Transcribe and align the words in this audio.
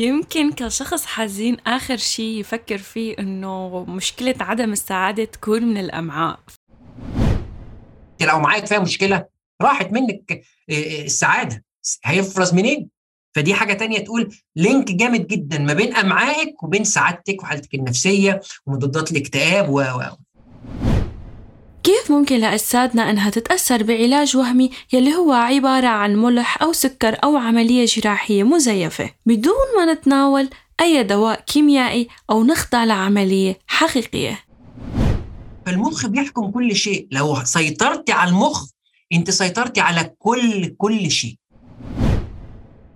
يمكن 0.00 0.52
كشخص 0.52 1.06
حزين 1.06 1.56
آخر 1.66 1.96
شيء 1.96 2.40
يفكر 2.40 2.78
فيه 2.78 3.16
إنه 3.18 3.84
مشكلة 3.84 4.34
عدم 4.40 4.72
السعادة 4.72 5.24
تكون 5.24 5.62
من 5.62 5.76
الأمعاء 5.76 6.40
لو 8.20 8.40
معاك 8.40 8.66
فيها 8.66 8.78
مشكلة 8.78 9.26
راحت 9.62 9.92
منك 9.92 10.42
السعادة 10.70 11.64
هيفرز 12.04 12.54
منين؟ 12.54 12.88
فدي 13.34 13.54
حاجة 13.54 13.72
تانية 13.72 13.98
تقول 13.98 14.34
لينك 14.56 14.92
جامد 14.92 15.26
جدا 15.26 15.58
ما 15.58 15.72
بين 15.72 15.94
أمعائك 15.96 16.62
وبين 16.62 16.84
سعادتك 16.84 17.42
وحالتك 17.42 17.74
النفسية 17.74 18.40
ومضادات 18.66 19.12
الاكتئاب 19.12 19.68
و 19.68 19.82
كيف 21.82 22.10
ممكن 22.10 22.36
لأجسادنا 22.36 23.10
أنها 23.10 23.30
تتأثر 23.30 23.82
بعلاج 23.82 24.36
وهمي 24.36 24.70
يلي 24.92 25.14
هو 25.14 25.32
عبارة 25.32 25.86
عن 25.86 26.16
ملح 26.16 26.62
أو 26.62 26.72
سكر 26.72 27.16
أو 27.24 27.36
عملية 27.36 27.84
جراحية 27.84 28.42
مزيفة؟ 28.42 29.10
بدون 29.26 29.54
ما 29.76 29.92
نتناول 29.92 30.48
أي 30.80 31.02
دواء 31.02 31.40
كيميائي 31.40 32.08
أو 32.30 32.44
نخضع 32.44 32.84
لعملية 32.84 33.58
حقيقية. 33.66 34.38
فالمخ 35.66 36.06
بيحكم 36.06 36.50
كل 36.50 36.76
شيء. 36.76 37.08
لو 37.10 37.44
سيطرتي 37.44 38.12
على 38.12 38.30
المخ 38.30 38.66
أنت 39.12 39.30
سيطرتي 39.30 39.80
على 39.80 40.14
كل 40.18 40.74
كل 40.78 41.10
شيء. 41.10 41.34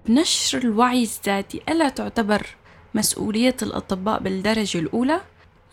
نشر 0.08 0.58
الوعي 0.58 1.02
الذاتي 1.02 1.60
ألا 1.68 1.88
تعتبر 1.88 2.46
مسؤولية 2.94 3.56
الأطباء 3.62 4.20
بالدرجة 4.20 4.78
الأولى؟ 4.78 5.20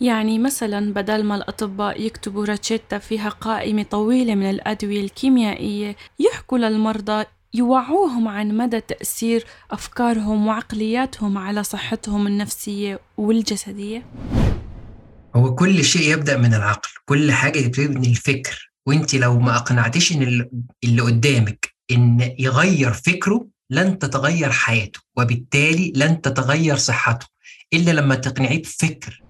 يعني 0.02 0.38
مثلا 0.38 0.92
بدل 0.92 1.24
ما 1.24 1.34
الأطباء 1.34 2.00
يكتبوا 2.00 2.46
روشتة 2.46 2.98
فيها 2.98 3.28
قائمة 3.28 3.82
طويلة 3.82 4.34
من 4.34 4.50
الأدوية 4.50 5.00
الكيميائية 5.00 5.96
يحكوا 6.18 6.58
للمرضى 6.58 7.24
يوعوهم 7.54 8.28
عن 8.28 8.56
مدى 8.56 8.80
تأثير 8.80 9.44
أفكارهم 9.70 10.46
وعقلياتهم 10.46 11.38
على 11.38 11.62
صحتهم 11.62 12.26
النفسية 12.26 13.00
والجسدية. 13.16 14.06
هو 15.36 15.54
كل 15.54 15.84
شيء 15.84 16.12
يبدأ 16.12 16.36
من 16.36 16.54
العقل 16.54 16.90
كل 17.04 17.32
حاجة 17.32 17.72
من 17.78 18.04
الفكر. 18.04 18.72
وانت 18.86 19.14
لو 19.14 19.38
ما 19.38 19.56
أقنعتيش 19.56 20.12
إن 20.12 20.48
اللي 20.84 21.02
قدامك 21.02 21.74
إن 21.90 22.34
يغير 22.38 22.92
فكره 22.92 23.46
لن 23.70 23.98
تتغير 23.98 24.50
حياته 24.50 25.00
وبالتالي 25.16 25.92
لن 25.96 26.20
تتغير 26.20 26.76
صحته 26.76 27.26
إلا 27.74 27.90
لما 27.90 28.14
تقنعيه 28.14 28.62
بفكر. 28.62 29.22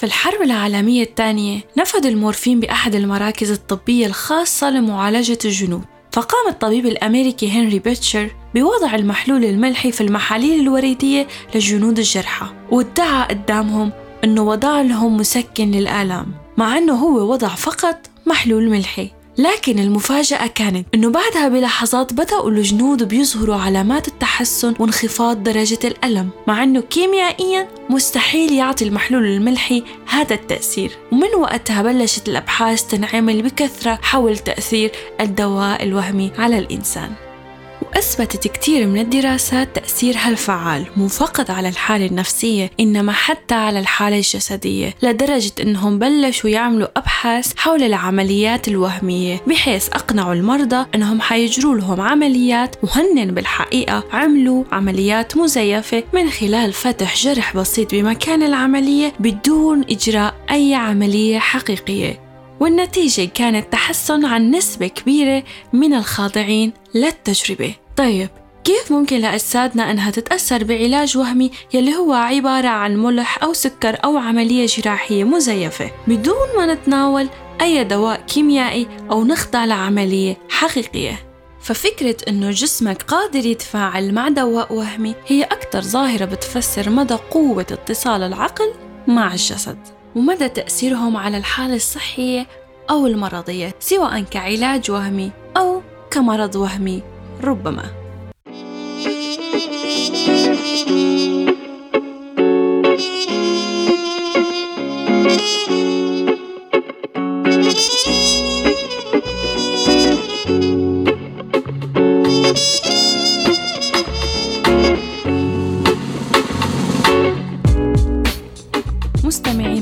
في 0.00 0.06
الحرب 0.06 0.42
العالمية 0.42 1.02
الثانية 1.02 1.60
نفذ 1.78 2.06
المورفين 2.06 2.60
بأحد 2.60 2.94
المراكز 2.94 3.50
الطبية 3.50 4.06
الخاصة 4.06 4.70
لمعالجة 4.70 5.38
الجنود 5.44 5.84
فقام 6.12 6.48
الطبيب 6.48 6.86
الأمريكي 6.86 7.50
هنري 7.50 7.78
بيتشر 7.78 8.30
بوضع 8.54 8.94
المحلول 8.94 9.44
الملحي 9.44 9.92
في 9.92 10.00
المحاليل 10.00 10.60
الوريدية 10.60 11.26
للجنود 11.54 11.98
الجرحى 11.98 12.46
وادعى 12.70 13.26
قدامهم 13.26 13.92
أنه 14.24 14.42
وضع 14.42 14.80
لهم 14.80 15.16
مسكن 15.16 15.70
للآلام 15.70 16.26
مع 16.56 16.78
أنه 16.78 16.94
هو 16.94 17.32
وضع 17.32 17.48
فقط 17.48 17.96
محلول 18.26 18.70
ملحي. 18.70 19.10
لكن 19.40 19.78
المفاجأة 19.78 20.46
كانت 20.46 20.86
إنه 20.94 21.10
بعدها 21.10 21.48
بلحظات 21.48 22.12
بدأوا 22.12 22.50
الجنود 22.50 23.08
بيظهروا 23.08 23.56
علامات 23.56 24.08
التحسن 24.08 24.74
وانخفاض 24.78 25.42
درجة 25.42 25.78
الألم 25.84 26.30
مع 26.46 26.62
إنه 26.62 26.80
كيميائيا 26.80 27.68
مستحيل 27.90 28.52
يعطي 28.52 28.84
المحلول 28.84 29.24
الملحي 29.24 29.82
هذا 30.08 30.34
التأثير. 30.34 30.90
ومن 31.12 31.34
وقتها 31.38 31.82
بلشت 31.82 32.28
الأبحاث 32.28 32.82
تنعمل 32.82 33.42
بكثرة 33.42 33.98
حول 34.02 34.38
تأثير 34.38 34.92
الدواء 35.20 35.82
الوهمي 35.82 36.32
على 36.38 36.58
الإنسان. 36.58 37.29
وأثبتت 37.82 38.48
كثير 38.48 38.86
من 38.86 39.00
الدراسات 39.00 39.74
تأثيرها 39.74 40.28
الفعال 40.28 40.86
مو 40.96 41.08
فقط 41.08 41.50
على 41.50 41.68
الحالة 41.68 42.06
النفسية 42.06 42.70
إنما 42.80 43.12
حتى 43.12 43.54
على 43.54 43.78
الحالة 43.78 44.16
الجسدية 44.16 44.94
لدرجة 45.02 45.52
إنهم 45.60 45.98
بلشوا 45.98 46.50
يعملوا 46.50 46.88
أبحاث 46.96 47.52
حول 47.56 47.82
العمليات 47.82 48.68
الوهمية 48.68 49.40
بحيث 49.46 49.88
أقنعوا 49.88 50.34
المرضى 50.34 50.86
إنهم 50.94 51.20
حيجروا 51.20 51.76
لهم 51.76 52.00
عمليات 52.00 52.76
وهن 52.82 53.34
بالحقيقة 53.34 54.04
عملوا 54.12 54.64
عمليات 54.72 55.36
مزيفة 55.36 56.02
من 56.12 56.30
خلال 56.30 56.72
فتح 56.72 57.16
جرح 57.16 57.56
بسيط 57.56 57.94
بمكان 57.94 58.42
العملية 58.42 59.12
بدون 59.20 59.84
إجراء 59.90 60.34
أي 60.50 60.74
عملية 60.74 61.38
حقيقية. 61.38 62.29
والنتيجة 62.60 63.28
كانت 63.34 63.72
تحسن 63.72 64.24
عن 64.24 64.50
نسبة 64.50 64.86
كبيرة 64.86 65.42
من 65.72 65.94
الخاضعين 65.94 66.72
للتجربة. 66.94 67.74
طيب 67.96 68.28
كيف 68.64 68.92
ممكن 68.92 69.18
لأجسادنا 69.18 69.90
أنها 69.90 70.10
تتأثر 70.10 70.64
بعلاج 70.64 71.18
وهمي 71.18 71.50
يلي 71.74 71.96
هو 71.96 72.12
عبارة 72.12 72.68
عن 72.68 72.96
ملح 72.96 73.42
أو 73.42 73.52
سكر 73.52 73.98
أو 74.04 74.16
عملية 74.16 74.66
جراحية 74.66 75.24
مزيفة 75.24 75.90
بدون 76.06 76.56
ما 76.56 76.74
نتناول 76.74 77.28
أي 77.60 77.84
دواء 77.84 78.20
كيميائي 78.20 78.86
أو 79.10 79.24
نخضع 79.24 79.64
لعملية 79.64 80.36
حقيقية؟ 80.48 81.26
ففكرة 81.60 82.16
إنه 82.28 82.50
جسمك 82.50 83.02
قادر 83.02 83.46
يتفاعل 83.46 84.14
مع 84.14 84.28
دواء 84.28 84.74
وهمي 84.74 85.14
هي 85.26 85.42
أكثر 85.42 85.80
ظاهرة 85.80 86.24
بتفسر 86.24 86.90
مدى 86.90 87.14
قوة 87.14 87.66
اتصال 87.70 88.22
العقل 88.22 88.72
مع 89.06 89.32
الجسد. 89.32 89.99
ومدى 90.16 90.48
تأثيرهم 90.48 91.16
على 91.16 91.36
الحالة 91.36 91.74
الصحية 91.74 92.46
أو 92.90 93.06
المرضية 93.06 93.74
سواء 93.80 94.20
كعلاج 94.22 94.90
وهمي 94.90 95.30
أو 95.56 95.82
كمرض 96.10 96.56
وهمي 96.56 97.02
ربما. 97.44 98.00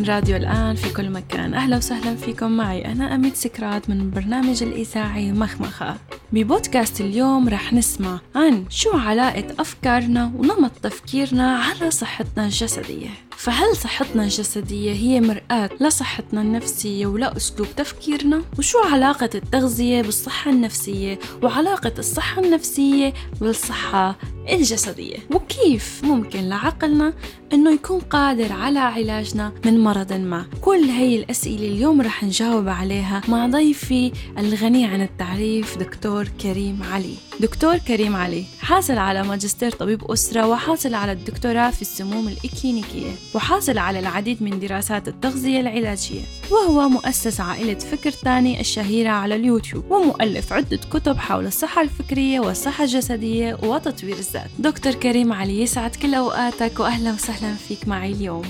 راديو 0.08 0.36
الآن 0.36 0.74
في 0.74 0.92
كل 0.92 1.10
مكان. 1.10 1.54
أهلا 1.54 1.76
وسهلا 1.76 2.16
فيكم 2.16 2.50
معي 2.50 2.92
أنا 2.92 3.14
أميت 3.14 3.36
سكرات 3.36 3.90
من 3.90 4.10
برنامج 4.10 4.62
الإذاعي 4.62 5.32
مخمخة. 5.32 5.96
ببودكاست 6.32 7.00
اليوم 7.00 7.48
رح 7.48 7.72
نسمع 7.72 8.20
عن 8.34 8.64
شو 8.70 8.90
علاقة 8.98 9.44
أفكارنا 9.58 10.32
ونمط 10.36 10.70
تفكيرنا 10.82 11.58
على 11.58 11.90
صحتنا 11.90 12.44
الجسدية. 12.44 13.08
فهل 13.36 13.76
صحتنا 13.76 14.24
الجسدية 14.24 14.92
هي 14.92 15.20
مرآة 15.20 15.70
لصحتنا 15.80 16.42
النفسية 16.42 17.06
ولا 17.06 17.36
أسلوب 17.36 17.68
تفكيرنا؟ 17.76 18.42
وشو 18.58 18.78
علاقة 18.78 19.30
التغذية 19.34 20.02
بالصحة 20.02 20.50
النفسية 20.50 21.18
وعلاقة 21.42 21.92
الصحة 21.98 22.42
النفسية 22.42 23.12
بالصحة 23.40 24.16
الجسدية؟ 24.52 25.16
وكيف 25.30 26.04
ممكن 26.04 26.48
لعقلنا 26.48 27.12
إنه 27.52 27.70
يكون 27.70 28.00
قادر 28.00 28.52
على 28.52 28.78
علاجنا 28.78 29.52
من 29.64 29.80
مرض 29.80 30.12
ما؟ 30.12 30.46
كل 30.60 30.84
هي 30.84 31.16
الأسئلة 31.16 31.66
اليوم 31.66 32.00
رح 32.02 32.24
نجاوب 32.24 32.68
عليها 32.68 33.22
مع 33.28 33.46
ضيفي 33.46 34.12
الغني 34.38 34.86
عن 34.86 35.02
التعريف 35.02 35.78
دكتور 35.78 36.28
كريم 36.42 36.82
علي 36.92 37.14
دكتور 37.40 37.78
كريم 37.78 38.16
علي 38.16 38.44
حاصل 38.60 38.98
على 38.98 39.22
ماجستير 39.22 39.70
طبيب 39.70 40.04
أسرة 40.04 40.46
وحاصل 40.46 40.94
على 40.94 41.12
الدكتوراه 41.12 41.70
في 41.70 41.82
السموم 41.82 42.28
الإكلينيكية 42.28 43.10
وحاصل 43.34 43.78
على 43.78 43.98
العديد 43.98 44.42
من 44.42 44.60
دراسات 44.60 45.08
التغذية 45.08 45.60
العلاجية 45.60 46.20
وهو 46.50 46.88
مؤسس 46.88 47.40
عائلة 47.40 47.74
فكر 47.78 48.10
تاني 48.10 48.60
الشهيرة 48.60 49.10
على 49.10 49.34
اليوتيوب 49.34 49.90
ومؤلف 49.90 50.52
عدة 50.52 50.80
كتب 50.90 51.16
حول 51.16 51.46
الصحة 51.46 51.82
الفكرية 51.82 52.40
والصحة 52.40 52.84
الجسدية 52.84 53.58
وتطوير 53.62 54.16
الذات 54.16 54.37
دكتور 54.58 54.92
كريم 54.92 55.32
علي 55.32 55.62
يسعد 55.62 55.96
كل 55.96 56.14
أوقاتك 56.14 56.80
وأهلا 56.80 57.12
وسهلا 57.12 57.54
فيك 57.54 57.88
معي 57.88 58.12
اليوم. 58.12 58.44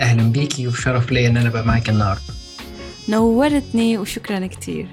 أهلا 0.00 0.22
بيكي 0.22 0.68
وشرف 0.68 1.12
لي 1.12 1.26
أن 1.26 1.36
أنا 1.36 1.48
بقى 1.48 1.66
معك 1.66 1.88
النهاردة؟ 1.88 2.22
نورتني 3.08 3.98
وشكرا 3.98 4.46
كتير. 4.46 4.86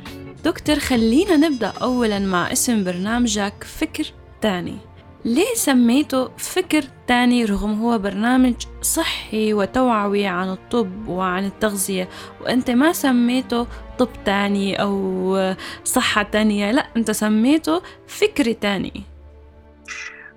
دكتور 0.45 0.80
خلينا 0.80 1.38
نبدأ 1.38 1.74
أولا 1.81 2.19
مع 2.19 2.51
اسم 2.51 2.83
برنامجك 2.83 3.53
فكر 3.63 4.06
تاني. 4.42 4.77
ليه 5.25 5.56
سميته 5.56 6.30
فكر 6.38 6.83
تاني 7.07 7.45
رغم 7.45 7.81
هو 7.81 8.00
برنامج 8.00 8.53
صحي 8.81 9.53
وتوعوي 9.53 10.25
عن 10.25 10.50
الطب 10.50 11.07
وعن 11.07 11.45
التغذية؟ 11.45 12.09
وأنت 12.42 12.71
ما 12.71 12.94
سميته 12.94 13.68
طب 14.00 14.09
تاني 14.25 14.81
أو 14.81 15.53
صحة 15.83 16.24
تانية 16.24 16.71
لا 16.71 16.88
أنت 16.98 17.12
سميته 17.12 17.81
فكر 18.07 18.51
تاني. 18.51 19.03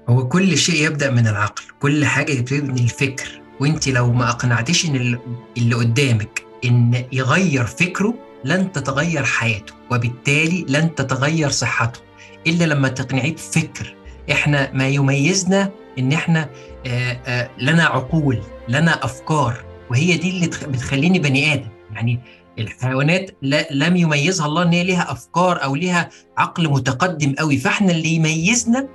هو 0.08 0.28
كل 0.28 0.58
شيء 0.58 0.86
يبدأ 0.86 1.10
من 1.10 1.26
العقل 1.26 1.62
كل 1.80 2.04
حاجة 2.04 2.32
يبتدي 2.32 2.60
من 2.60 2.78
الفكر. 2.78 3.40
وانت 3.60 3.88
لو 3.88 4.12
ما 4.12 4.30
أقنعتيش 4.30 4.86
إن 4.86 5.18
اللي 5.56 5.74
قدامك 5.74 6.42
إن 6.64 7.04
يغير 7.12 7.66
فكره 7.66 8.14
لن 8.44 8.72
تتغير 8.72 9.24
حياته 9.24 9.72
وبالتالي 9.90 10.66
لن 10.68 10.94
تتغير 10.94 11.48
صحته. 11.48 12.00
إلا 12.46 12.64
لما 12.64 12.88
تقنعيه 12.88 13.34
بفكر. 13.34 13.94
إحنا 14.30 14.72
ما 14.72 14.88
يميزنا 14.88 15.70
إن 15.98 16.12
إحنا 16.12 16.50
آآ 16.86 17.20
آآ 17.26 17.50
لنا 17.58 17.84
عقول 17.84 18.40
لنا 18.68 19.04
أفكار. 19.04 19.64
وهي 19.90 20.16
دي 20.16 20.30
اللي 20.30 20.46
بتخليني 20.46 21.18
بني 21.18 21.54
آدم. 21.54 21.68
يعني 21.92 22.20
الحيوانات 22.58 23.30
لا 23.42 23.66
لم 23.70 23.96
يميزها 23.96 24.46
الله 24.46 24.62
إن 24.62 24.72
هي 24.72 24.84
ليها 24.84 25.12
أفكار 25.12 25.64
أو 25.64 25.74
ليها 25.74 26.10
عقل 26.38 26.68
متقدم 26.68 27.34
قوي 27.38 27.56
فإحنا 27.56 27.92
اللي 27.92 28.08
يميزنا 28.08 28.88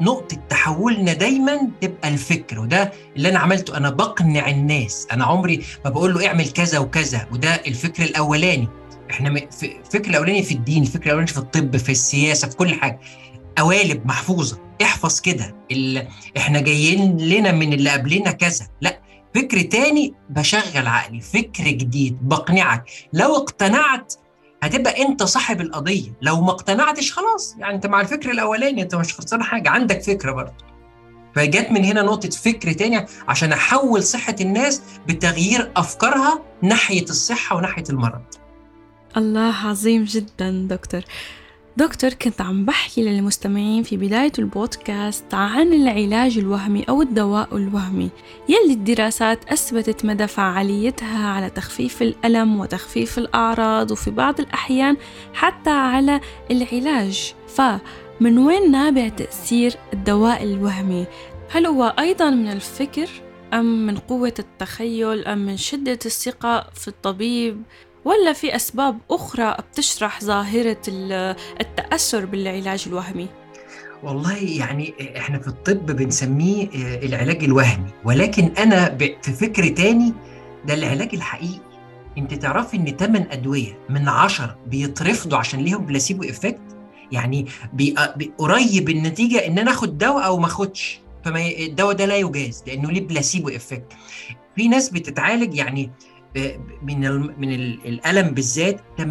نقطة 0.00 0.36
تحولنا 0.48 1.12
دايما 1.12 1.70
تبقى 1.80 2.08
الفكر 2.08 2.60
وده 2.60 2.92
اللي 3.16 3.28
أنا 3.28 3.38
عملته. 3.38 3.76
أنا 3.76 3.90
بقنع 3.90 4.48
الناس. 4.48 5.06
أنا 5.12 5.24
عمري 5.24 5.64
ما 5.84 5.90
بقول 5.90 6.14
له 6.14 6.26
اعمل 6.26 6.48
كذا 6.48 6.78
وكذا 6.78 7.26
وده 7.32 7.54
الفكر 7.54 8.02
الأولاني. 8.02 8.68
إحنا 9.10 9.28
الفكر 9.62 10.10
الأولاني 10.10 10.42
في 10.42 10.54
الدين 10.54 10.82
الفكر 10.82 11.06
الأولاني 11.06 11.26
في 11.26 11.38
الطب 11.38 11.76
في 11.76 11.92
السياسة 11.92 12.48
في 12.48 12.56
كل 12.56 12.74
حاجة. 12.74 13.00
قوالب 13.58 14.06
محفوظة. 14.06 14.58
احفظ 14.82 15.20
كده. 15.20 15.54
إحنا 16.36 16.60
جايين 16.60 17.16
لنا 17.16 17.52
من 17.52 17.72
اللي 17.72 17.90
قبلنا 17.90 18.30
كذا. 18.30 18.66
لا 18.80 19.00
فكر 19.34 19.60
تاني 19.60 20.14
بشغل 20.30 20.86
عقلي. 20.86 21.20
فكر 21.20 21.64
جديد. 21.64 22.28
بقنعك. 22.28 22.84
لو 23.12 23.36
اقتنعت 23.36 24.14
هتبقى 24.66 25.02
انت 25.02 25.22
صاحب 25.22 25.60
القضية. 25.60 26.12
لو 26.22 26.40
ما 26.40 26.50
اقتنعتش 26.50 27.12
خلاص. 27.12 27.56
يعني 27.58 27.74
انت 27.74 27.86
مع 27.86 28.00
الفكر 28.00 28.30
الأولاني 28.30 28.82
انت 28.82 28.94
مش 28.94 29.14
خسران 29.14 29.42
حاجة. 29.42 29.70
عندك 29.70 30.02
فكرة 30.02 30.32
برضه. 30.32 30.52
فجت 31.34 31.70
من 31.70 31.84
هنا 31.84 32.02
نقطة 32.02 32.30
فكر 32.30 32.72
تاني 32.72 33.06
عشان 33.28 33.52
أحول 33.52 34.02
صحة 34.02 34.36
الناس 34.40 34.82
بتغيير 35.08 35.72
أفكارها 35.76 36.42
ناحية 36.62 37.02
الصحة 37.02 37.56
وناحية 37.56 37.84
المرض. 37.90 38.22
الله 39.16 39.54
عظيم 39.66 40.04
جدا 40.04 40.66
دكتور. 40.70 41.00
دكتور 41.76 42.10
كنت 42.10 42.40
عم 42.40 42.64
بحكي 42.64 43.02
للمستمعين 43.02 43.82
في 43.82 43.96
بداية 43.96 44.32
البودكاست 44.38 45.34
عن 45.34 45.72
العلاج 45.72 46.38
الوهمي 46.38 46.84
أو 46.88 47.02
الدواء 47.02 47.56
الوهمي 47.56 48.10
يلي 48.48 48.72
الدراسات 48.72 49.52
أثبتت 49.52 50.04
مدى 50.04 50.26
فعاليتها 50.26 51.28
على 51.28 51.50
تخفيف 51.50 52.02
الألم 52.02 52.60
وتخفيف 52.60 53.18
الأعراض 53.18 53.90
وفي 53.90 54.10
بعض 54.10 54.40
الأحيان 54.40 54.96
حتى 55.34 55.70
على 55.70 56.20
العلاج 56.50 57.34
فمن 57.48 58.38
وين 58.38 58.70
نابع 58.70 59.08
تأثير 59.08 59.74
الدواء 59.92 60.42
الوهمي؟ 60.42 61.06
هل 61.50 61.66
هو 61.66 61.94
أيضا 61.98 62.30
من 62.30 62.52
الفكر 62.52 63.08
أم 63.54 63.86
من 63.86 63.96
قوة 63.96 64.34
التخيل 64.38 65.24
أم 65.24 65.38
من 65.38 65.56
شدة 65.56 65.98
الثقة 66.06 66.66
في 66.74 66.88
الطبيب 66.88 67.62
ولا 68.06 68.32
في 68.32 68.56
أسباب 68.56 68.98
أخرى 69.10 69.56
بتشرح 69.70 70.24
ظاهرة 70.24 70.82
التأثر 71.60 72.24
بالعلاج 72.24 72.84
الوهمي؟ 72.86 73.28
والله 74.02 74.36
يعني 74.36 74.94
إحنا 75.16 75.38
في 75.38 75.48
الطب 75.48 75.86
بنسميه 75.86 76.68
العلاج 77.02 77.44
الوهمي. 77.44 77.90
ولكن 78.04 78.44
أنا 78.58 78.98
في 79.22 79.32
فكر 79.32 79.68
تاني 79.68 80.12
ده 80.66 80.74
العلاج 80.74 81.14
الحقيقي. 81.14 81.60
أنت 82.18 82.34
تعرفي 82.34 82.76
إن 82.76 82.96
8 82.96 83.28
أدوية 83.30 83.78
من 83.88 84.08
10 84.08 84.56
بيترفضوا 84.66 85.38
عشان 85.38 85.60
ليهم 85.60 85.86
placebo 85.86 86.22
effect 86.22 86.60
يعني 87.12 87.46
بي 87.72 87.94
قريب 88.38 88.88
النتيجة 88.88 89.46
إن 89.46 89.58
أنا 89.58 89.70
آخد 89.70 89.98
دواء 89.98 90.26
أو 90.26 90.38
ما 90.38 90.46
آخدش. 90.46 91.00
فما 91.24 91.46
الدواء 91.46 91.94
ده 91.94 92.04
لا 92.04 92.16
يجاز 92.16 92.64
لأنه 92.66 92.90
ليه 92.90 93.06
placebo 93.06 93.48
effect 93.48 93.92
في 94.56 94.68
ناس 94.68 94.90
بتتعالج 94.90 95.54
يعني 95.54 95.90
من 96.82 97.00
من 97.40 97.52
الألم 97.84 98.30
بالذات 98.30 98.80
80% 98.98 99.02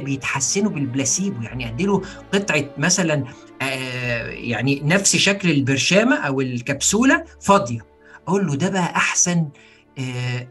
بيتحسنوا 0.00 0.70
بالبلاسيبو. 0.70 1.42
يعني 1.42 1.68
اديله 1.68 2.02
قطعة 2.32 2.64
مثلا 2.78 3.24
يعني 4.30 4.80
نفس 4.84 5.16
شكل 5.16 5.50
البرشامة 5.50 6.16
أو 6.16 6.40
الكبسولة 6.40 7.24
فاضية. 7.40 7.80
أقول 8.28 8.46
له 8.46 8.54
ده 8.54 8.68
بقى 8.68 8.96
أحسن 8.96 9.48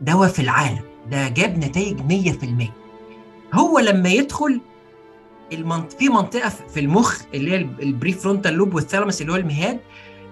دواء 0.01 0.29
في 0.29 0.39
العالم. 0.41 0.81
ده 1.11 1.29
جاب 1.29 1.57
نتائج 1.57 1.99
100% 1.99 2.71
هو 3.53 3.79
لما 3.79 4.09
يدخل. 4.09 4.61
في 5.99 6.09
منطقة 6.09 6.49
في 6.49 6.79
المخ 6.79 7.21
اللي 7.33 7.51
هي 7.51 7.55
ال 7.55 8.13
prefrontal 8.13 8.53
lobe 8.53 8.75
وال 8.75 8.84
thalamus 8.84 9.21
اللي 9.21 9.31
هو 9.31 9.35
المهاد 9.35 9.79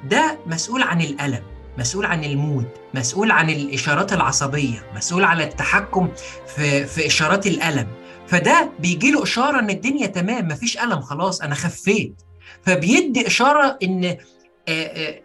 ده 0.09 0.39
مسؤول 0.47 0.81
عن 0.81 1.01
الألم. 1.01 1.43
مسؤول 1.77 2.05
عن 2.05 2.23
ال 2.23 2.32
mood 2.32 2.65
مسؤول 2.93 3.31
عن 3.31 3.49
الإشارات 3.49 4.13
العصبية 4.13 4.91
مسؤول 4.95 5.23
على 5.23 5.43
التحكم 5.43 6.09
في 6.55 6.85
في 6.85 7.07
إشارات 7.07 7.47
الألم. 7.47 7.87
فده 8.27 8.71
بيجي 8.79 9.11
له 9.11 9.23
إشارة 9.23 9.59
إن 9.59 9.69
الدنيا 9.69 10.07
تمام 10.07 10.47
مفيش 10.47 10.77
ألم 10.77 11.01
خلاص 11.01 11.41
أنا 11.41 11.55
خفيت. 11.55 12.21
فبيدي 12.61 13.27
إشارة 13.27 13.77
إن 13.83 14.17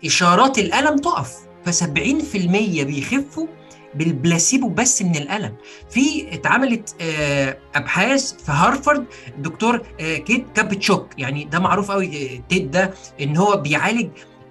إشارات 0.05 0.59
الألم 0.59 0.97
تقف. 0.99 1.35
ف70% 1.67 2.37
بيخفوا 2.83 3.47
بالبلاسيبو 3.95 4.69
بس 4.69 5.03
من 5.03 5.17
الألم. 5.17 5.57
في 5.91 6.35
اتعملت 6.35 6.95
أبحاث 7.75 8.33
في 8.33 8.53
هارفارد 8.53 9.05
الدكتور 9.29 9.79
كيت 9.99 10.47
كابتشوك 10.55 11.09
يعني 11.19 11.45
ده 11.45 11.59
معروف 11.59 11.91
قوي 11.91 12.43
تيد 12.49 12.71
ده 12.71 12.91
إن 13.21 13.37
هو 13.37 13.57
بيعالج 13.57 14.09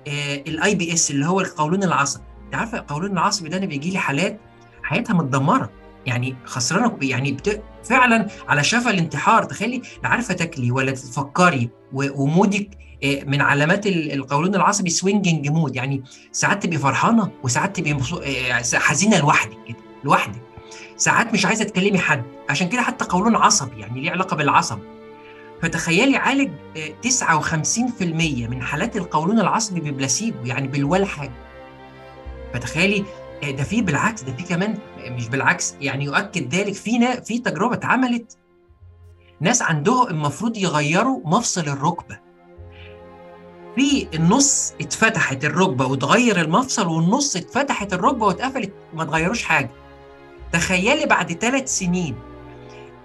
ال 0.08 0.76
IBS 0.76 1.12
اللي 1.12 1.26
هو 1.26 1.42
القولون 1.42 1.84
العصبي. 1.84 2.24
أنت 2.46 2.56
عارفه 2.56 2.78
القولون 2.78 3.12
العصبي 3.12 3.50
ده 3.50 3.58
أنا 3.58 3.66
بيجي 3.66 3.90
لي 3.92 3.98
حالات 3.98 4.40
حياتها 4.84 5.14
متدمرة. 5.14 5.70
يعني 6.06 6.36
خسرانة 6.46 6.98
يعني 7.02 7.32
بت... 7.32 7.64
فعلا 7.84 8.28
على 8.48 8.64
شفا 8.64 8.90
الانتحار. 8.90 9.44
تخيلي 9.44 9.82
لا 10.04 10.10
عارفة 10.10 10.34
تاكلي 10.34 10.72
ولا 10.72 10.92
تفكري 10.92 11.70
و 11.94 12.06
mood 12.06 12.57
ك 12.57 12.70
من 13.04 13.42
علامات 13.42 13.88
القولون 13.88 14.56
العصبي 14.56 14.90
swinging 14.90 15.48
mood 15.50 15.76
يعني 15.76 16.04
ساعات 16.32 16.64
تبقي 16.64 16.78
فرحانة 16.78 17.32
وساعات 17.44 17.80
تبقي 17.80 17.98
حزينة 18.74 19.20
لوحدك 19.20 19.58
كده 19.68 19.78
لوحدك. 20.04 20.42
ساعات 20.98 21.34
مش 21.34 21.46
عايزة 21.46 21.64
تكلمي 21.64 22.00
حد. 22.00 22.24
عشان 22.50 22.70
كده 22.70 22.82
حتى 22.82 23.06
قولون 23.06 23.36
عصبي 23.36 23.80
يعني 23.82 24.02
ليه 24.02 24.12
علاقة 24.12 24.36
بالعصب. 24.36 24.80
فتخيلي 25.62 26.18
عالج 26.18 26.52
59% 27.08 28.04
من 28.50 28.62
حالات 28.62 28.98
القولون 28.98 29.40
العصبي 29.40 29.80
ببلاسيبو 29.92 30.46
يعني 30.46 30.68
بالولا 30.68 31.06
حاجة 31.06 31.32
فتخيلي 32.54 33.06
ده 33.44 33.64
في 33.64 33.82
بالعكس 33.82 34.24
ده 34.24 34.34
في 34.34 34.44
كمان 34.44 34.78
مش 35.08 35.30
بالعكس 35.30 35.76
يعني 35.82 36.06
يؤكد 36.06 36.56
ذلك 36.56 36.74
في 36.74 37.22
في 37.26 37.40
تجربة 37.40 37.74
اتعملت. 37.74 38.38
ناس 39.40 39.62
عندهم 39.62 40.08
المفروض 40.08 40.58
يغيروا 40.58 41.22
مفصل 41.26 41.62
الركبة. 41.62 42.20
في 43.76 44.08
النص 44.14 44.74
اتفتحت 44.82 45.46
الركبة 45.46 45.86
وتغير 45.86 46.42
المفصل 46.42 46.88
والنص 46.88 47.36
اتفتحت 47.36 47.94
الركبة 47.94 48.26
واتقفلت 48.26 48.74
ما 48.94 49.04
تغيروش 49.04 49.44
حاجة. 49.44 49.70
تخيلي 50.54 51.06
بعد 51.06 51.34
ثلاث 51.34 51.70
سنين 51.78 52.16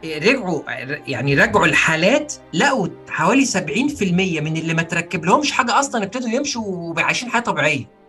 رجعوا 0.05 0.63
يعني 1.07 1.35
رجعوا 1.35 1.67
الحالات 1.67 2.35
لقوا 2.55 2.89
حوالي 3.09 3.45
70% 3.45 4.41
من 4.41 4.57
اللي 4.57 4.75
ما 4.75 4.83
تركب 4.83 5.25
لهمش 5.25 5.53
حاجة 5.53 5.81
أصلا 5.81 6.05
ابتدوا 6.05 6.29
يمشوا 6.29 6.63
وعايشين 6.65 7.31
حياة 7.31 7.41
طبيعية. 7.41 8.01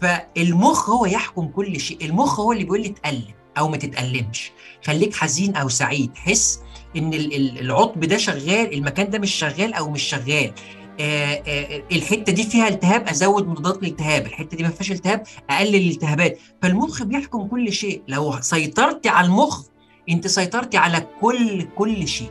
فالمخ 0.00 0.90
هو 0.90 1.06
يحكم 1.06 1.48
كل 1.48 1.80
شيء، 1.80 2.04
المخ 2.04 2.40
هو 2.40 2.52
اللي 2.52 2.64
بيقول 2.64 2.80
لي 2.80 2.88
اتألم 2.88 3.34
أو 3.58 3.68
ما 3.68 3.76
تتألمش، 3.76 4.52
خليك 4.84 5.14
حزين 5.14 5.56
أو 5.56 5.68
سعيد، 5.68 6.16
حس 6.16 6.60
إن 6.96 7.14
العطب 7.14 8.00
ده 8.00 8.16
شغال، 8.16 8.74
المكان 8.74 9.10
ده 9.10 9.18
مش 9.18 9.34
شغال 9.34 9.74
أو 9.74 9.90
مش 9.90 10.02
شغال. 10.02 10.52
الحتة 11.92 12.32
دي 12.32 12.42
فيها 12.44 12.68
التهاب 12.68 13.08
أزود 13.08 13.48
مضادات 13.48 13.82
الالتهاب، 13.82 14.26
الحتة 14.26 14.56
دي 14.56 14.62
ما 14.62 14.68
فيهاش 14.68 14.92
التهاب 14.92 15.22
أقلل 15.50 15.74
الالتهابات، 15.74 16.38
فالمخ 16.62 17.02
بيحكم 17.02 17.46
كل 17.46 17.72
شيء، 17.72 18.02
لو 18.08 18.40
سيطرتي 18.40 19.08
على 19.08 19.26
المخ 19.26 19.71
انت 20.08 20.26
سيطرتي 20.26 20.76
على 20.76 21.06
كل 21.20 21.62
كل 21.76 22.08
شيء. 22.08 22.30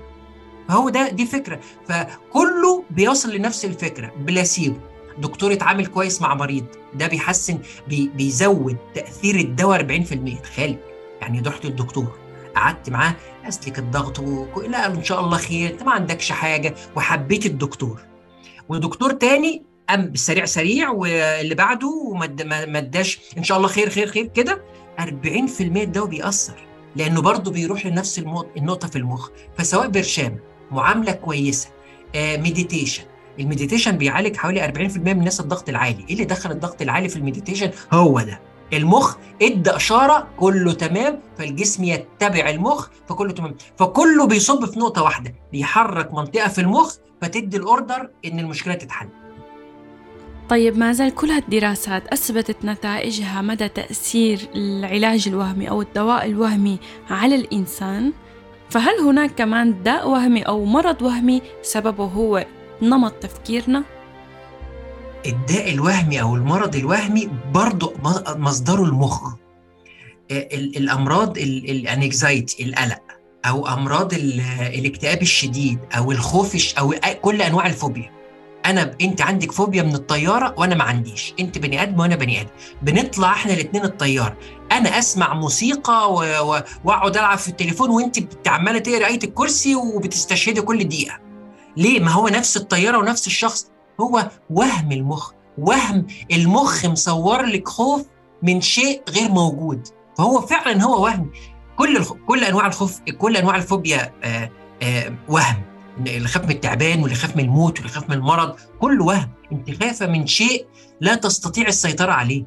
فهو 0.70 0.90
ده 0.90 1.10
دي 1.10 1.26
فكرة. 1.26 1.60
فكله 1.88 2.84
بيوصل 2.90 3.36
لنفس 3.36 3.66
الفكرة 3.66 4.12
بلاسيبو. 4.18 4.78
دكتور 5.18 5.54
اتعامل 5.54 5.86
كويس 5.86 6.22
مع 6.22 6.34
مريض 6.36 6.66
ده 6.94 7.08
بيحسن 7.08 7.60
بي 7.88 8.12
بيزود 8.16 8.78
تأثير 8.96 9.36
الدواء 9.36 9.80
40% 9.80 10.42
تخيل. 10.44 10.78
يعني 11.22 11.40
رحت 11.40 11.66
للدكتور 11.66 12.18
قعدت 12.56 12.90
معاه 12.90 13.16
أسلك 13.48 13.80
الضغط. 13.80 14.20
لا 14.68 14.88
إن 14.88 15.04
شاء 15.04 15.20
الله 15.20 15.38
خير 15.38 15.70
أنت 15.70 15.84
ما 15.84 15.92
عندكش 15.92 16.32
حاجة 16.32 16.76
وحبيت 16.96 17.46
الدكتور. 17.46 18.02
ودكتور 18.70 19.12
تاني 19.12 19.64
قام 19.90 20.06
بالسريع 20.06 20.46
سريع 20.46 20.90
واللي 20.90 21.56
بعده 21.56 21.88
وما 21.88 22.78
اداش 22.78 23.20
إن 23.38 23.44
شاء 23.44 23.58
الله 23.58 23.68
خير 23.68 23.90
خير 23.90 24.08
خير 24.08 24.26
كده. 24.28 24.62
40% 25.00 25.62
الدواء 25.62 26.08
بيأثر. 26.08 26.71
لأنه 26.96 27.22
برضه 27.22 27.52
بيروح 27.52 27.86
لنفس 27.86 28.20
النقطة 28.58 28.88
في 28.88 28.96
المخ. 28.96 29.30
فسواء 29.58 29.88
برشام 29.88 30.40
معاملة 30.72 31.12
كويسة 31.12 31.70
آه، 32.16 32.38
meditation 32.38 33.04
ال 33.40 33.45
meditation 33.45 33.92
بيعالج 33.98 34.36
حوالي 34.38 34.62
40% 34.68 34.98
من 34.98 35.20
الناس 35.20 35.40
الضغط 35.40 35.70
العالي. 35.70 36.06
إيه 36.10 36.14
اللي 36.14 36.26
دخل 36.26 36.52
الضغط 36.52 36.82
العالي 36.82 37.10
في 37.10 37.16
ال 37.16 37.21
meditation 37.21 37.72
هو 37.94 38.22
ده. 38.22 38.40
المخ 38.74 39.16
إدى 39.42 39.70
إشارة 39.76 40.28
كله 40.38 40.74
تمام 40.74 41.20
فالجسم 41.38 41.84
يتبع 41.84 42.50
المخ 42.50 42.88
فكله 43.10 43.32
تمام. 43.32 43.56
فكله 43.78 44.28
بيصب 44.28 44.66
في 44.66 44.80
نقطة 44.80 45.04
واحدة 45.04 45.34
بيحرك 45.52 46.14
منطقة 46.14 46.48
في 46.48 46.62
المخ 46.62 46.96
فتدي 47.22 47.58
ال 47.58 47.67
order 47.67 48.10
إن 48.26 48.40
المشكلة 48.40 48.74
تتحل. 48.74 49.08
طيب 50.52 50.78
ما 50.78 50.94
زال 50.94 51.16
كل 51.16 51.30
هالدراسات 51.30 52.08
أثبتت 52.08 52.66
نتائجها 52.66 53.42
مدى 53.42 53.70
تأثير 53.70 54.40
العلاج 54.56 55.28
الوهمي 55.28 55.70
أو 55.70 55.82
الدواء 55.82 56.26
الوهمي 56.26 56.80
على 57.10 57.36
الإنسان؟ 57.36 58.14
فهل 58.70 59.00
هناك 59.00 59.36
كمان 59.36 59.84
داء 59.84 60.10
وهمي 60.10 60.42
أو 60.42 60.66
مرض 60.66 61.02
وهمي 61.02 61.42
سببه 61.62 62.06
هو 62.06 62.46
نمط 62.82 63.14
تفكيرنا؟ 63.14 63.84
الداء 65.26 65.72
الوهمي 65.72 66.22
أو 66.22 66.36
المرض 66.36 66.76
الوهمي 66.76 67.30
برضه 67.54 67.94
مصدره 68.36 68.84
المخ. 68.84 69.34
الأمراض 70.32 71.38
الأنكزايتي 71.38 72.64
القلق 72.64 73.02
أو 73.46 73.68
أمراض 73.68 74.14
الاكتئاب 74.14 75.22
الشديد 75.22 75.80
أو 75.98 76.12
الخوف 76.12 76.74
أو 76.80 76.94
كل 77.22 77.42
أنواع 77.42 77.68
الفوبيا. 77.68 78.21
أنا 78.66 78.96
أنت 79.02 79.22
عندك 79.22 79.52
فوبيا 79.52 79.84
من 79.84 79.96
الطيارة 79.96 80.56
وأنا 80.58 80.76
ما 80.76 80.84
عنديش. 80.84 81.34
أنت 81.40 81.58
بني 81.58 81.84
آدم 81.84 82.00
وأنا 82.00 82.16
بني 82.16 82.42
آدم. 82.42 82.50
بنطلع 82.82 83.32
إحنا 83.32 83.54
الاثنين 83.54 83.84
الطيارة. 83.84 84.38
أنا 84.72 85.00
أسمع 85.00 85.34
موسيقى 85.34 86.14
وأقعد 86.84 87.18
ألعب 87.18 87.38
في 87.38 87.48
التليفون 87.48 87.90
وأنت 87.90 88.48
عمالة 88.48 88.80
تقري 88.80 89.06
إيه 89.06 89.20
الكرسي 89.24 89.76
وبتستشهدي 89.76 90.62
كل 90.62 90.84
دقيقة. 90.84 91.20
ليه؟ 91.78 92.00
ما 92.00 92.12
هو 92.12 92.28
نفس 92.28 92.58
الطيارة 92.58 92.98
ونفس 92.98 93.28
الشخص. 93.28 93.68
هو 94.02 94.30
وهم 94.50 94.92
المخ. 94.92 95.32
وهم 95.58 96.08
المخ 96.32 96.86
مصور 96.86 97.46
لك 97.46 97.68
خوف 97.68 98.06
من 98.44 98.62
شيء 98.62 99.02
غير 99.10 99.30
موجود. 99.30 99.88
فهو 100.18 100.42
فعلا 100.42 100.84
هو 100.84 101.04
وهم. 101.04 101.32
كل 101.76 102.06
كل 102.28 102.44
أنواع 102.44 102.68
الخوف 102.68 103.00
كل 103.18 103.38
أنواع 103.38 103.56
الفوبيا 103.56 104.14
آآ 104.24 104.50
آآ 104.84 105.16
وهم. 105.28 105.71
اللي 105.98 106.28
خاف 106.28 106.44
من 106.44 106.52
التعبان 106.52 107.02
واللي 107.02 107.16
خاف 107.16 107.36
من 107.36 107.44
الموت 107.44 107.78
واللي 107.78 107.94
خاف 107.94 108.10
من 108.10 108.16
المرض 108.16 108.56
كله 108.80 109.06
وهم 109.06 109.30
انت 109.52 109.84
خايفه 109.84 110.08
من 110.08 110.28
شيء 110.28 110.66
لا 111.02 111.16
تستطيع 111.16 111.68
السيطرة 111.68 112.12
عليه 112.12 112.44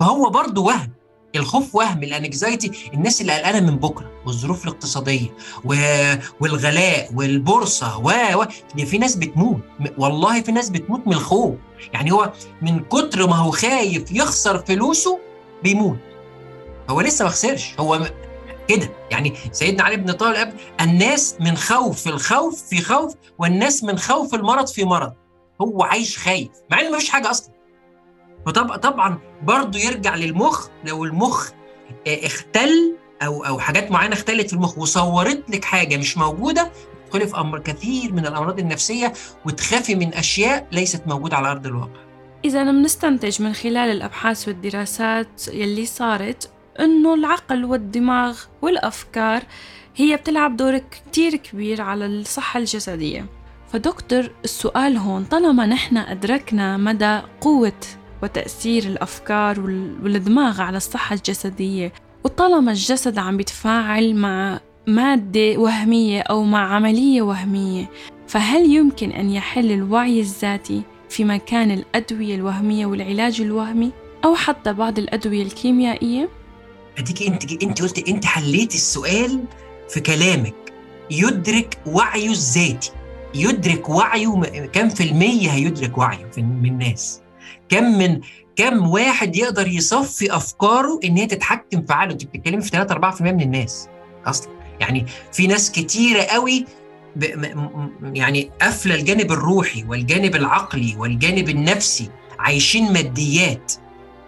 فهو 0.00 0.30
برضه 0.30 0.62
وهم 0.62 0.90
الخوف 1.36 1.74
وهم 1.74 2.02
الانكزايتي 2.02 2.70
الناس 2.94 3.20
اللي 3.20 3.32
قلقانة 3.32 3.60
من 3.60 3.76
بكرة 3.76 4.10
والظروف 4.26 4.64
الاقتصادية. 4.64 5.36
والغلاء 6.40 7.10
والبورصة 7.14 7.98
و... 7.98 8.12
و... 8.34 8.84
في 8.84 8.98
ناس 8.98 9.16
بتموت 9.16 9.60
والله 9.98 10.42
في 10.42 10.52
ناس 10.52 10.70
بتموت 10.70 11.06
من 11.06 11.12
الخوف 11.12 11.54
يعني 11.92 12.12
هو 12.12 12.32
من 12.62 12.80
كتر 12.80 13.26
ما 13.26 13.36
هو 13.36 13.50
خايف 13.50 14.12
يخسر 14.12 14.58
فلوسه 14.58 15.18
بيموت 15.62 15.98
هو 16.90 17.00
لسه 17.00 17.24
ما 17.24 17.30
خسرش 17.30 17.74
هو 17.80 18.06
كده. 18.68 18.90
يعني 19.10 19.34
سيدنا 19.52 19.82
علي 19.82 19.96
بن 19.96 20.12
طالب 20.12 20.52
الناس 20.80 21.36
من 21.40 21.56
خوف 21.56 22.08
الخوف 22.08 22.62
في 22.62 22.80
خوف 22.80 23.14
والناس 23.38 23.84
من 23.84 23.98
خوف 23.98 24.34
المرض 24.34 24.66
في 24.66 24.84
مرض. 24.84 25.12
هو 25.60 25.82
عايش 25.82 26.18
خايف 26.18 26.48
مع 26.70 26.80
ان 26.80 26.92
مفيش 26.92 27.08
حاجة 27.08 27.30
أصلا. 27.30 27.54
فطبعا 28.46 28.76
طبعا 28.76 29.18
برضه 29.42 29.78
يرجع 29.78 30.14
للمخ 30.14 30.68
لو 30.84 31.04
المخ 31.04 31.50
اختل 32.06 32.96
أو 33.22 33.44
أو 33.44 33.58
حاجات 33.58 33.90
معينة 33.90 34.14
اختلت 34.14 34.46
في 34.46 34.52
المخ 34.52 34.78
وصورت 34.78 35.50
لك 35.50 35.64
حاجة 35.64 35.96
مش 35.96 36.18
موجودة 36.18 36.72
تدخلي 37.06 37.26
في 37.28 37.36
أمر 37.36 37.58
كثير 37.58 38.12
من 38.12 38.26
الأمراض 38.26 38.58
النفسية 38.58 39.12
وتخافي 39.46 39.94
من 39.94 40.14
أشياء 40.14 40.66
ليست 40.72 41.02
موجودة 41.06 41.36
على 41.36 41.50
أرض 41.50 41.66
الواقع. 41.66 42.00
إذا 42.44 42.64
بنستنتج 42.64 43.42
من 43.42 43.52
خلال 43.52 43.90
الأبحاث 43.90 44.48
والدراسات 44.48 45.48
يلي 45.48 45.86
صارت 45.86 46.50
إنه 46.80 47.14
العقل 47.14 47.64
والدماغ 47.64 48.38
والأفكار 48.62 49.42
هي 49.96 50.16
بتلعب 50.16 50.56
دور 50.56 50.78
كتير 50.78 51.36
كبير 51.36 51.82
على 51.82 52.06
الصحة 52.06 52.58
الجسدية. 52.60 53.26
فدكتور 53.72 54.30
السؤال 54.44 54.96
هون 54.96 55.24
طالما 55.24 55.66
نحن 55.66 55.96
أدركنا 55.96 56.76
مدى 56.76 57.20
قوة 57.40 57.72
وتأثير 58.22 58.82
الأفكار 58.84 59.60
والدماغ 59.60 60.60
على 60.60 60.76
الصحة 60.76 61.14
الجسدية 61.14 61.92
وطالما 62.24 62.70
الجسد 62.70 63.18
عم 63.18 63.36
بيتفاعل 63.36 64.14
مع 64.14 64.60
مادة 64.86 65.56
وهمية 65.56 66.20
أو 66.20 66.44
مع 66.44 66.74
عملية 66.74 67.22
وهمية 67.22 67.90
فهل 68.28 68.70
يمكن 68.70 69.10
أن 69.10 69.30
يحل 69.30 69.72
الوعي 69.72 70.20
الذاتي 70.20 70.82
في 71.08 71.24
مكان 71.24 71.70
الأدوية 71.70 72.34
الوهمية 72.34 72.86
والعلاج 72.86 73.40
الوهمي 73.40 73.90
أو 74.24 74.34
حتى 74.34 74.72
بعض 74.72 74.98
الأدوية 74.98 75.42
الكيميائية؟ 75.42 76.28
أديك 76.98 77.22
أنت 77.22 77.62
أنت 77.62 77.82
قلت 77.82 78.08
أنت 78.08 78.24
حليت 78.24 78.74
السؤال 78.74 79.44
في 79.88 80.00
كلامك. 80.00 80.54
يدرك 81.10 81.78
وعيه 81.86 82.30
الذاتي. 82.30 82.90
يدرك 83.34 83.88
وعيه 83.88 84.66
كم 84.72 84.88
في 84.88 85.02
المية 85.02 85.50
هيدرك 85.50 85.98
وعيه 85.98 86.30
من 86.36 86.66
الناس؟ 86.66 87.20
كم 87.68 87.98
من 87.98 88.20
كم 88.56 88.88
واحد 88.88 89.36
يقدر 89.36 89.68
يصفي 89.68 90.36
أفكاره 90.36 91.00
إن 91.04 91.16
هي 91.16 91.26
تتحكم 91.26 91.82
في 91.82 91.92
عقله؟ 91.92 92.12
أنت 92.12 92.24
بتتكلمي 92.24 92.62
في 92.62 92.68
3 92.68 92.94
4% 92.94 93.22
من 93.22 93.40
الناس. 93.40 93.88
أصلا 94.26 94.48
يعني 94.80 95.06
في 95.32 95.46
ناس 95.46 95.70
كتيرة 95.72 96.22
قوي. 96.22 96.64
يعني 98.02 98.50
قافلة 98.60 98.94
الجانب 98.94 99.32
الروحي 99.32 99.84
والجانب 99.84 100.36
العقلي 100.36 100.96
والجانب 100.98 101.48
النفسي 101.48 102.10
عايشين 102.38 102.92
ماديات. 102.92 103.72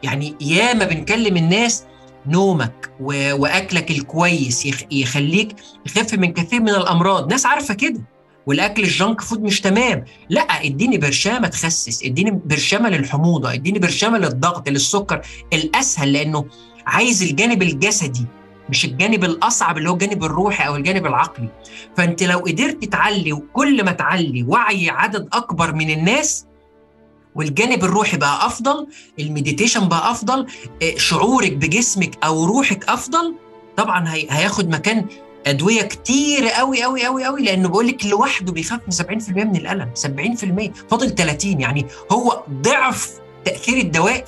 يعني 0.03 0.35
ياما 0.41 0.85
بنكلم 0.85 1.37
الناس 1.37 1.85
نومك. 2.29 2.91
وأكلك 3.01 3.91
الكويس 3.91 4.67
يخ... 4.67 4.83
يخليك 4.91 5.57
يخف 5.87 6.15
من 6.15 6.33
كثير 6.33 6.61
من 6.61 6.69
الأمراض. 6.69 7.31
ناس 7.31 7.47
عارفة 7.47 7.75
كده. 7.75 8.01
والأكل 8.47 8.83
الجنك 8.83 9.21
فود 9.21 9.43
مش 9.43 9.61
تمام. 9.61 10.05
لأ 10.31 10.41
اديني 10.43 10.99
برشامة 10.99 11.49
تخسس 11.49 12.05
اديني 12.05 12.31
برشامة 12.31 12.89
للحموضة 12.89 13.53
اديني 13.53 13.79
برشامة 13.79 14.19
للضغط 14.19 14.69
للسكر 14.69 15.21
الأسهل 15.53 16.13
لأنه 16.13 16.45
عايز 16.87 17.23
الجانب 17.23 17.63
الجسدي 17.63 18.25
مش 18.69 18.85
الجانب 18.85 19.25
الأصعب 19.25 19.79
اللي 19.79 19.91
هو 19.91 19.95
الجانب 19.95 20.25
الروحي 20.25 20.67
أو 20.67 20.77
الجانب 20.77 21.07
العقلي. 21.07 21.49
فأنت 21.97 22.23
لو 22.23 22.39
قدرت 22.39 22.85
تعلي 22.85 23.33
وكل 23.33 23.85
ما 23.85 23.93
تعلي 23.93 24.43
وعي 24.43 24.91
عدد 24.91 25.29
أكبر 25.33 25.75
من 25.75 25.91
الناس 25.91 26.46
والجانب 27.37 27.85
الروحي 27.85 28.17
بقى 28.17 28.47
أفضل 28.47 28.87
المديتيشن 29.21 29.89
بقى 29.89 30.11
أفضل 30.11 30.47
شعورك 30.97 31.53
بجسمك 31.53 32.25
أو 32.25 32.45
روحك 32.45 32.89
أفضل 32.89 33.35
طبعا 33.77 34.09
هياخد 34.09 34.69
مكان 34.69 35.07
أدوية 35.47 35.83
كتير 35.83 36.49
قوي 36.49 36.83
قوي 36.83 37.05
قوي 37.05 37.25
قوي 37.25 37.43
لأنه 37.43 37.69
بقول 37.69 37.87
لك 37.87 38.05
لوحده 38.07 38.53
بيخاف 38.53 38.81
من 39.11 39.21
70% 39.21 39.31
من 39.31 39.57
الألم 39.57 39.91
70% 40.75 40.89
فاضل 40.91 41.15
30 41.15 41.61
يعني 41.61 41.87
هو 42.13 42.43
ضعف 42.51 43.11
تأثير 43.45 43.79
الدوائي 43.79 44.25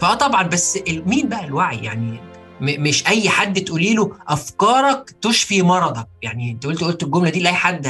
فآه 0.00 0.14
طبعا 0.14 0.42
بس 0.42 0.78
مين 0.88 1.28
بقى 1.28 1.44
الوعي؟ 1.44 1.78
يعني 1.84 2.20
مش 2.60 3.06
أي 3.06 3.28
حد 3.28 3.60
تقولي 3.60 3.94
له 3.94 4.12
أفكارك 4.28 5.10
تشفي 5.22 5.62
مرضك. 5.62 6.08
يعني 6.22 6.50
أنت 6.50 6.66
قلت 6.66 6.84
قلت 6.84 7.02
الجملة 7.02 7.30
دي 7.30 7.40
لاي 7.40 7.52
حد 7.52 7.86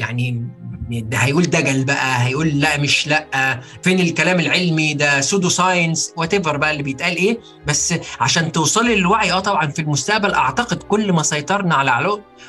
يعني 0.00 0.44
ده 0.90 1.18
هيقول 1.18 1.42
دجل 1.42 1.84
بقى 1.84 2.26
هيقول 2.26 2.48
لا 2.48 2.80
مش 2.80 3.08
لا. 3.08 3.60
فين 3.82 4.00
الكلام 4.00 4.40
العلمي 4.40 4.94
ده؟ 4.94 5.20
pseudo 5.20 5.48
science 5.48 6.12
what 6.16 6.34
بقى 6.34 6.70
اللي 6.70 6.82
بيتقال 6.82 7.16
إيه. 7.16 7.38
بس 7.66 7.94
عشان 8.20 8.52
توصلي 8.52 8.94
للوعي 8.94 9.32
آه 9.32 9.40
طبعا 9.40 9.66
في 9.66 9.82
المستقبل 9.82 10.34
أعتقد 10.34 10.82
كل 10.82 11.12
ما 11.12 11.22
سيطرنا 11.22 11.74
على 11.74 11.90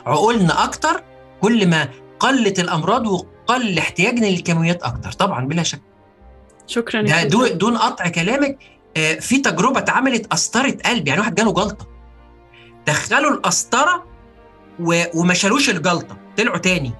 عقولنا 0.05 0.63
أكتر 0.63 1.03
كل 1.41 1.67
ما 1.67 1.88
قلت 2.20 2.60
الأمراض 2.60 3.08
وقل 3.08 3.77
احتياجنا 3.79 4.25
للكيماويات 4.25 4.84
أكتر 4.84 5.12
طبعا 5.12 5.46
بلا 5.48 5.63
شك. 5.63 5.81
شكرا 6.67 7.01
ده 7.01 7.24
دون, 7.24 7.58
دون 7.58 7.77
قطع 7.77 8.08
كلامك. 8.08 8.58
آه 8.98 9.13
في 9.13 9.38
تجربة 9.38 9.79
اتعملت 9.79 10.25
قسطره 10.27 10.77
قلب 10.86 11.08
يعني 11.08 11.20
واحد 11.20 11.36
جاله 11.36 11.53
جلطة. 11.53 11.88
دخلوا 12.88 13.31
القسطرة 13.31 14.05
وما 15.13 15.34
شالوش 15.34 15.70
الجلطة. 15.70 16.17
طلعوا 16.38 16.58
تاني. 16.58 16.91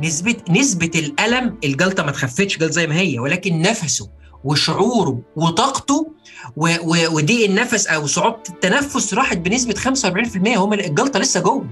نسبة 0.00 0.36
نسبة 0.50 0.90
الألم 0.94 1.58
الجلطة 1.64 2.02
ما 2.02 2.10
تخفتش 2.10 2.58
جلطة 2.58 2.72
زي 2.72 2.86
ما 2.86 2.96
هي 2.96 3.18
ولكن 3.18 3.60
نفسه 3.60 4.08
وشعوره 4.44 5.18
وطاقته 5.36 6.12
وضيق 6.56 7.48
النفس 7.48 7.86
أو 7.86 8.06
صعوبة 8.06 8.38
التنفس 8.48 9.14
راحت 9.14 9.36
بنسبة 9.36 9.74
45% 9.74 10.58
هم 10.58 10.72
الجلطة 10.72 11.18
لسه 11.20 11.40
جوه. 11.40 11.66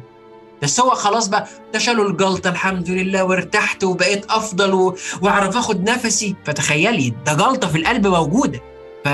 بس 0.63 0.81
هو 0.81 0.91
خلاص 0.91 1.29
بقى 1.29 1.47
ده 1.73 1.79
شالوا 1.79 2.09
الجلطة 2.11 2.51
الحمد 2.51 2.91
لله 2.91 3.25
وارتحت 3.25 3.85
وبقيت 3.85 4.25
أفضل 4.31 4.75
و... 4.75 4.97
وأعرف 5.23 5.57
آخد 5.57 5.91
نفسي. 5.91 6.37
فتخيلي 6.45 7.15
ده 7.27 7.35
جلطة 7.35 7.69
في 7.69 7.79
القلب 7.79 8.07
موجودة. 8.07 8.61
ف... 9.05 9.09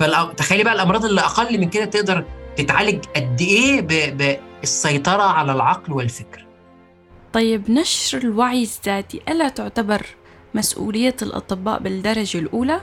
فتخيلي 0.00 0.64
بقى 0.64 0.74
الأمراض 0.74 1.04
اللي 1.04 1.20
أقل 1.20 1.58
من 1.58 1.68
كده 1.70 1.84
تقدر 1.84 2.24
تتعالج 2.56 3.04
قد 3.16 3.40
إيه 3.40 3.80
ب... 3.80 4.18
بالسيطرة 4.62 5.22
على 5.22 5.52
العقل 5.52 5.92
والفكر. 5.92 6.45
طيب 7.36 7.70
نشر 7.70 8.18
الوعي 8.18 8.62
الذاتي 8.62 9.20
ألا 9.28 9.48
تعتبر 9.48 10.06
مسؤولية 10.54 11.16
الأطباء 11.22 11.82
بالدرجة 11.82 12.38
الأولى؟ 12.38 12.80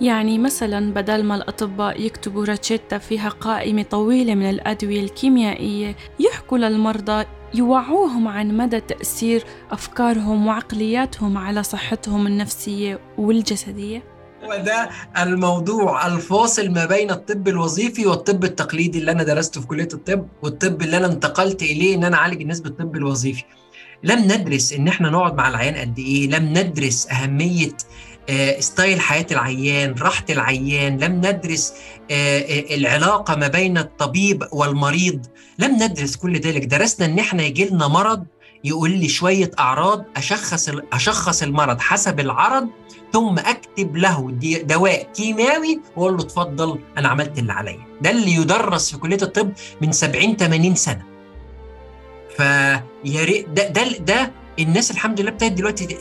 يعني 0.00 0.38
مثلا 0.38 0.92
بدل 0.92 1.24
ما 1.24 1.34
الأطباء 1.34 2.00
يكتبوا 2.00 2.44
روتشيتا 2.44 2.98
فيها 2.98 3.28
قائمة 3.28 3.82
طويلة 3.82 4.34
من 4.34 4.50
الأدوية 4.50 5.00
الكيميائية 5.00 5.96
يحكوا 6.20 6.58
للمرضى 6.58 7.24
يوعوهم 7.54 8.28
عن 8.28 8.56
مدى 8.56 8.80
تأثير 8.80 9.44
أفكارهم 9.70 10.46
وعقلياتهم 10.46 11.38
على 11.38 11.62
صحتهم 11.62 12.26
النفسية 12.26 13.00
والجسدية 13.18 14.02
وده 14.48 14.90
الموضوع 15.18 16.06
الفاصل 16.06 16.70
ما 16.70 16.84
بين 16.84 17.10
الطب 17.10 17.48
الوظيفي 17.48 18.06
والطب 18.06 18.44
التقليدي 18.44 18.98
اللي 18.98 19.10
أنا 19.10 19.22
درسته 19.22 19.60
في 19.60 19.66
كلية 19.66 19.88
الطب 19.94 20.28
والطب 20.42 20.82
اللي 20.82 20.96
أنا 20.96 21.06
انتقلت 21.06 21.62
إليه 21.62 21.94
إن 21.94 22.04
أنا 22.04 22.16
أعالج 22.16 22.40
الناس 22.40 22.60
بالطب 22.60 22.96
الوظيفي 22.96 23.44
لم 24.02 24.18
ندرس 24.32 24.72
إن 24.72 24.88
إحنا 24.88 25.10
نقعد 25.10 25.34
مع 25.34 25.48
العيان 25.48 25.74
قد 25.76 25.98
إيه 25.98 26.26
لم 26.28 26.58
ندرس 26.58 27.08
أهمية 27.10 27.72
آه، 28.30 28.60
ستايل 28.60 29.00
حياة 29.00 29.26
العيان 29.30 29.94
راحة 30.00 30.24
العيان 30.30 30.98
لم 30.98 31.12
ندرس 31.16 31.72
آه، 32.10 32.38
آه، 32.38 32.74
العلاقة 32.74 33.36
ما 33.36 33.48
بين 33.48 33.78
الطبيب 33.78 34.44
والمريض 34.52 35.26
لم 35.58 35.82
ندرس 35.82 36.16
كل 36.16 36.36
ذلك. 36.36 36.64
درسنا 36.64 37.06
إن 37.06 37.18
إحنا 37.18 37.42
يجي 37.42 37.64
لنا 37.64 37.88
مرض 37.88 38.24
يقول 38.64 38.90
لي 38.90 39.08
شوية 39.08 39.50
أعراض 39.58 40.04
أشخص 40.16 40.70
أشخص 40.92 41.42
المرض 41.42 41.80
حسب 41.80 42.20
العرض 42.20 42.68
ثم 43.12 43.38
أكتب 43.38 43.96
له 43.96 44.30
دواء 44.62 45.02
كيماوي 45.14 45.80
وأقول 45.96 46.16
له 46.16 46.22
اتفضل 46.22 46.78
أنا 46.98 47.08
عملت 47.08 47.38
اللي 47.38 47.52
عليا. 47.52 47.86
ده 48.00 48.10
اللي 48.10 48.32
يدرس 48.34 48.90
في 48.90 48.96
كلية 48.98 49.22
الطب 49.22 49.52
من 49.80 49.92
70 49.92 50.36
80 50.36 50.74
سنة. 50.74 51.13
فيا 52.36 53.24
ريت 53.24 53.48
ده 53.48 53.68
ده 53.68 53.98
ده 53.98 54.32
الناس 54.58 54.90
الحمد 54.90 55.20
لله 55.20 55.30
ابتدت 55.30 55.52
دلوقتي 55.52 55.98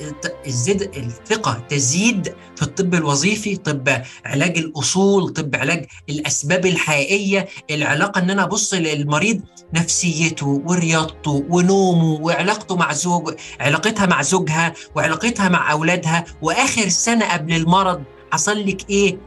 الزد 0.48 0.82
الثقة 0.98 1.63
تزيد 1.70 2.36
في 2.56 2.62
الطب 2.62 2.94
الوظيفي 2.96 3.56
طب 3.56 4.02
علاج 4.25 4.58
الأصول 4.58 5.30
طب 5.30 5.56
علاج 5.56 5.86
الأسباب 6.10 6.66
الحقيقية. 6.66 7.48
العلاقة 7.72 8.20
إن 8.22 8.30
أنا 8.30 8.44
أبص 8.44 8.74
للمريض 8.74 9.42
نفسيته 9.74 10.62
ورياضته 10.66 11.46
ونومه 11.50 12.22
وعلاقته 12.22 12.75
مع 12.75 12.94
زوج 12.94 13.34
علاقتها 13.60 14.06
مع 14.06 14.22
زوجها 14.22 14.74
وعلاقتها 14.96 15.50
مع 15.50 15.72
أولادها 15.72 16.25
وآخر 16.42 16.90
سنة 16.90 17.34
قبل 17.34 17.54
المرض 17.54 18.04
حصل 18.32 18.68
لك 18.68 18.90
إيه؟ 18.90 19.18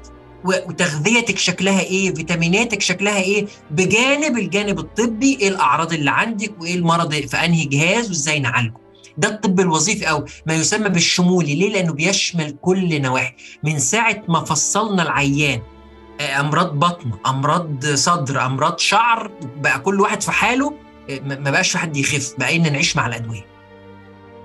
وتغذيتك 0.47 1.38
شكلها 1.38 1.81
إيه 1.81 2.15
فيتاميناتك 2.15 2.83
شكلها 2.83 3.19
إيه 3.21 3.47
بجانب 3.71 4.38
الجانب 4.38 4.79
الطبي 4.79 5.38
إيه 5.41 5.49
الأعراض 5.49 5.93
اللي 5.93 6.11
عندك 6.11 6.55
وإيه 6.61 6.75
المرض 6.75 7.15
في 7.15 7.37
أنهي 7.37 7.65
جهاز 7.65 8.09
وإزاي 8.09 8.41
نعالجه. 8.41 8.75
ده 9.19 9.29
الطب 9.29 9.61
الوظيفي 9.61 10.11
أو 10.11 10.25
ما 10.47 10.55
يسمى 10.55 10.88
بالشمولي. 10.88 11.55
ليه؟ 11.55 11.69
لأنه 11.73 11.93
بيشمل 11.93 12.57
كل 12.62 13.03
نواحي. 13.03 13.35
من 13.65 13.79
ساعة 13.79 14.23
ما 14.29 14.45
فصلنا 14.45 15.03
العيان 15.03 15.61
آه، 16.21 16.41
أمراض 16.41 16.79
بطن 16.79 17.11
أمراض 17.26 17.87
صدر 17.87 18.47
أمراض 18.47 18.79
شعر 18.79 19.31
بقى 19.57 19.79
كل 19.81 20.00
واحد 20.00 20.23
في 20.23 20.33
حاله 20.33 20.75
آه، 21.11 21.19
ما 21.21 21.50
بقاش 21.50 21.71
في 21.71 21.79
حد 21.79 21.97
يخف 21.97 22.35
بقينا 22.38 22.71
نعيش 22.71 22.97
مع 22.97 23.07
الأدوية. 23.07 23.56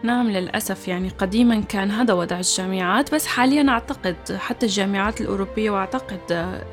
نعم 0.03 0.29
للأسف. 0.29 0.87
يعني 0.87 1.09
قديما 1.09 1.61
كان 1.61 1.91
هذا 1.91 2.13
وضع 2.13 2.39
الجامعات 2.39 3.15
بس 3.15 3.25
حاليا 3.27 3.69
أعتقد 3.69 4.15
حتى 4.37 4.65
الجامعات 4.65 5.21
الأوروبية 5.21 5.69
وأعتقد 5.71 6.19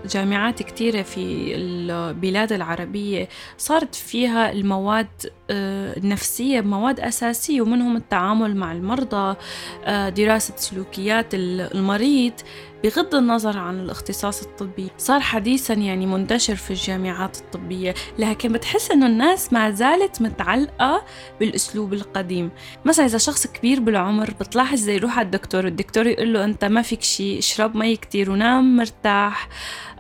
جامعات 0.07 0.63
كثيرة 0.63 1.03
في 1.03 1.55
البلاد 1.55 2.53
العربية 2.53 3.29
صارت 3.59 3.95
فيها 3.95 4.53
المواد 4.53 5.07
آه، 5.51 5.97
النفسية 5.99 6.61
مواد 6.61 7.01
أساسية 7.01 7.61
ومنهم 7.61 7.97
التعامل 7.97 8.57
مع 8.57 8.73
المرضى 8.73 9.37
آه، 9.85 10.09
دراسة 10.09 10.55
سلوكيات 10.57 11.27
المريض. 11.35 12.33
بغض 12.85 13.15
النظر 13.15 13.59
عن 13.59 13.81
الاختصاص 13.81 14.43
الطبي 14.43 14.91
صار 14.99 15.21
حديثا 15.21 15.75
يعني 15.75 16.07
منتشر 16.07 16.57
في 16.57 16.71
الجامعات 16.71 17.37
الطبية 17.37 17.95
لكن 18.19 18.53
بتحس 18.53 18.91
إنه 18.91 19.07
الناس 19.07 19.53
ما 19.53 19.71
زالت 19.71 20.23
متعلقة 20.23 21.05
بالأسلوب 21.41 21.93
القديم. 21.93 22.51
مثلا 22.85 23.07
إذا 23.07 23.19
شخص 23.19 23.47
كبير 23.47 23.81
بالعمر 23.81 24.31
بتلاحظ 24.41 24.79
زي 24.79 24.95
يروح 24.95 25.19
على 25.19 25.27
الدكتور 25.27 25.67
الدكتور 25.67 26.07
يقول 26.07 26.33
له 26.33 26.45
أنت 26.45 26.65
ما 26.65 26.83
فيك 26.83 27.03
شيء 27.03 27.39
اشرب 27.39 27.77
مي 27.77 27.97
كتير 27.97 28.31
ونام 28.31 28.77
مرتاح 28.77 29.49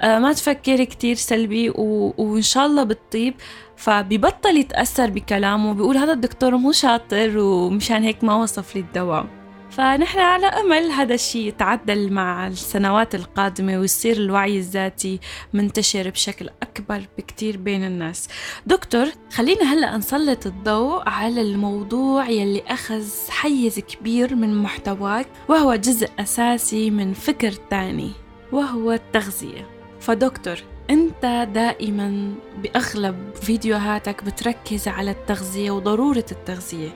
آه 0.00 0.18
ما 0.18 0.32
تفكر 0.32 0.84
كتير 0.84 1.16
سلبي 1.16 1.70
و... 1.70 2.14
وإن 2.18 2.42
شاء 2.42 2.66
الله 2.66 2.82
بتطيب. 2.84 3.34
فبيبطل 3.76 4.56
يتأثر 4.56 5.10
بكلامه 5.10 5.74
بيقول 5.74 5.96
هذا 5.96 6.12
الدكتور 6.12 6.56
مو 6.56 6.72
شاطر 6.72 7.38
ومشان 7.38 8.02
هيك 8.02 8.24
ما 8.24 8.34
وصف 8.34 8.76
لي 8.76 8.80
الدواء. 8.80 9.37
فنحن 9.78 10.18
على 10.18 10.46
أمل 10.46 10.90
هذا 10.90 11.14
الشيء 11.14 11.48
يتعدل 11.48 12.12
مع 12.12 12.46
السنوات 12.46 13.14
القادمة 13.14 13.78
ويصير 13.78 14.16
الوعي 14.16 14.58
الذاتي 14.58 15.20
منتشر 15.52 16.10
بشكل 16.10 16.50
أكبر 16.62 17.02
بكتير 17.18 17.56
بين 17.56 17.84
الناس. 17.84 18.28
دكتور 18.66 19.06
خلينا 19.32 19.72
هلأ 19.74 19.96
نسلط 19.96 20.46
الضوء 20.46 21.08
على 21.08 21.40
الموضوع 21.40 22.28
يلي 22.28 22.62
أخذ 22.68 23.04
حيز 23.28 23.78
كبير 23.78 24.34
من 24.34 24.62
محتواك 24.62 25.26
وهو 25.48 25.74
جزء 25.74 26.08
أساسي 26.18 26.90
من 26.90 27.12
فكر 27.12 27.52
تاني 27.52 28.10
وهو 28.52 28.92
التغذية. 28.92 29.66
فدكتور 30.00 30.56
أنت 30.90 31.48
دائما 31.54 32.34
بأغلب 32.62 33.34
فيديوهاتك 33.42 34.24
بتركز 34.24 34.88
على 34.88 35.10
التغذية 35.10 35.70
وضرورة 35.70 36.26
التغذية. 36.32 36.90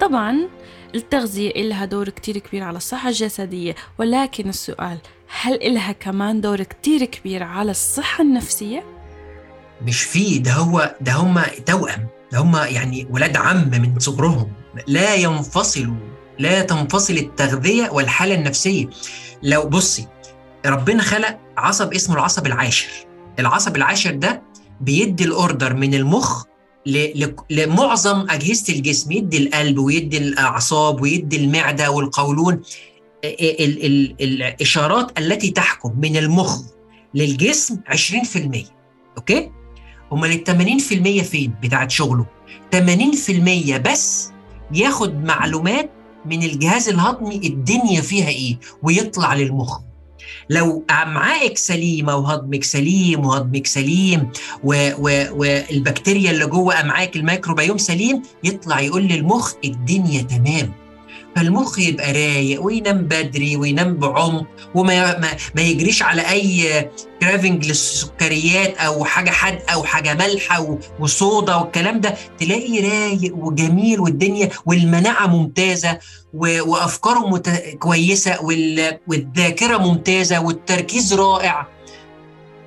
طبعا 0.00 0.48
التغذية 0.96 1.50
إلها 1.50 1.84
دور 1.84 2.08
كتير 2.08 2.38
كبير 2.38 2.62
على 2.62 2.76
الصحة 2.76 3.08
الجسدية 3.08 3.74
ولكن 3.98 4.48
السؤال 4.48 4.98
هل 5.40 5.54
إلها 5.54 5.92
كمان 5.92 6.40
دور 6.40 6.62
كتير 6.62 7.04
كبير 7.04 7.42
على 7.42 7.70
الصحة 7.70 8.22
النفسية؟ 8.22 8.84
مش 9.82 10.02
في 10.02 10.38
ده 10.38 10.52
هو 10.52 10.94
ده 11.00 11.12
هم 11.12 11.40
توأم 11.66 12.06
ده 12.32 12.38
هم 12.38 12.56
يعني 12.56 13.06
ولاد 13.10 13.36
عم 13.36 13.70
من 13.70 13.98
صغرهم. 13.98 14.52
لا 14.86 15.14
ينفصلوا 15.14 15.94
لا 16.38 16.62
تنفصل 16.62 17.12
التغذية 17.14 17.90
والحالة 17.90 18.34
النفسية. 18.34 18.86
لو 19.42 19.68
بصي 19.68 20.06
ربنا 20.66 21.02
خلق 21.02 21.38
عصب 21.56 21.94
اسمه 21.94 22.14
العصب 22.14 22.46
العاشر. 22.46 22.88
العصب 23.38 23.76
العاشر 23.76 24.10
ده 24.10 24.42
بيدي 24.80 25.24
الأوردر 25.24 25.74
من 25.74 25.94
المخ 25.94 26.44
لمعظم 27.50 28.30
أجهزة 28.30 28.74
الجسم 28.74 29.12
يدي 29.12 29.36
القلب 29.36 29.78
ويدي 29.78 30.18
الأعصاب 30.18 31.02
ويدي 31.02 31.36
المعدة 31.36 31.90
والقولون 31.90 32.62
الإشارات 34.20 35.18
التي 35.18 35.50
تحكم 35.50 36.00
من 36.00 36.16
المخ 36.16 36.60
للجسم 37.14 37.76
20% 37.88 38.56
أوكي؟ 39.18 39.50
أمال 40.12 40.30
ال 40.32 40.78
80% 40.80 41.22
فين؟ 41.22 41.54
بتاعت 41.62 41.90
شغله. 41.90 42.26
80% 42.74 43.76
بس 43.76 44.30
ياخد 44.74 45.24
معلومات 45.24 45.90
من 46.26 46.42
الجهاز 46.42 46.88
الهضمي 46.88 47.36
الدنيا 47.36 48.00
فيها 48.00 48.28
إيه 48.28 48.58
ويطلع 48.82 49.34
للمخ. 49.34 49.80
لو 50.50 50.84
امعائك 50.90 51.58
سليمة 51.58 52.16
وهضمك 52.16 52.64
سليم 52.64 53.26
وهضمك 53.26 53.66
سليم 53.66 54.30
والبكتيريا 54.64 56.30
اللي 56.30 56.46
جوه 56.46 56.80
امعائك 56.80 57.16
الميكروبيوم 57.16 57.78
سليم 57.78 58.22
يطلع 58.44 58.80
يقول 58.80 59.02
للمخ 59.02 59.52
الدنيا 59.64 60.22
تمام. 60.22 60.85
فالمخ 61.36 61.78
يبقى 61.78 62.12
رايق 62.12 62.62
وينام 62.62 62.98
بدري 62.98 63.56
وينام 63.56 63.94
بعمق 63.96 64.46
وما 64.74 65.18
ما, 65.18 65.28
ما 65.54 65.62
يجريش 65.62 66.02
على 66.02 66.30
أي 66.30 66.90
كرافنج 67.20 67.66
للسكريات 67.66 68.76
أو 68.78 69.04
حاجة 69.04 69.30
حادقة 69.30 69.72
أو 69.74 69.84
حاجة 69.84 70.14
مالحة 70.14 70.78
وصودا 71.00 71.54
والكلام 71.54 72.00
ده. 72.00 72.14
تلاقي 72.38 72.80
رايق 72.80 73.36
وجميل 73.36 74.00
والدنيا 74.00 74.48
والمناعة 74.66 75.26
ممتازة 75.26 75.98
وأفكاره 76.34 77.28
مت... 77.28 77.48
كويسة 77.78 78.42
وال... 78.42 78.98
والذاكرة 79.08 79.76
ممتازة 79.76 80.40
والتركيز 80.40 81.14
رائع. 81.14 81.66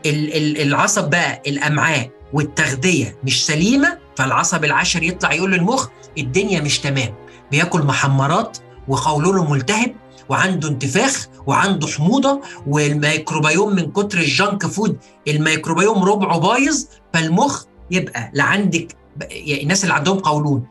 ال... 0.05 0.34
ال... 0.38 0.62
العصب 0.62 1.10
بقى 1.10 1.41
الأمعاء 1.47 2.10
والتغذية 2.34 3.17
مش 3.23 3.45
سليمة 3.45 3.97
فالعصب 4.17 4.65
العشر 4.65 5.03
يطلع 5.03 5.34
يقول 5.34 5.51
للمخ 5.51 5.88
الدنيا 6.17 6.62
مش 6.62 6.79
تمام. 6.79 7.13
بياكل 7.52 7.82
محمرات 7.84 8.58
وقولونه 8.88 9.52
ملتهب 9.52 9.96
وعنده 10.30 10.70
انتفاخ 10.70 11.28
وعنده 11.48 11.88
حموضة 11.88 12.42
والميكروبيوم 12.68 13.76
من 13.76 13.92
كتر 13.92 14.18
ال 14.17 14.27
junk 14.27 14.65
food 14.65 14.98
ال 15.28 15.34
microbiome 15.34 16.04
ربعه 16.04 16.40
بايظ 16.40 16.86
فالمخ 17.14 17.64
يبقى 17.92 18.32
لا 18.34 18.44
عندك 18.44 18.96
يعني 19.22 19.64
الناس 19.64 19.84
اللي 19.84 19.94
عندهم 19.94 20.20
قولون 20.20 20.64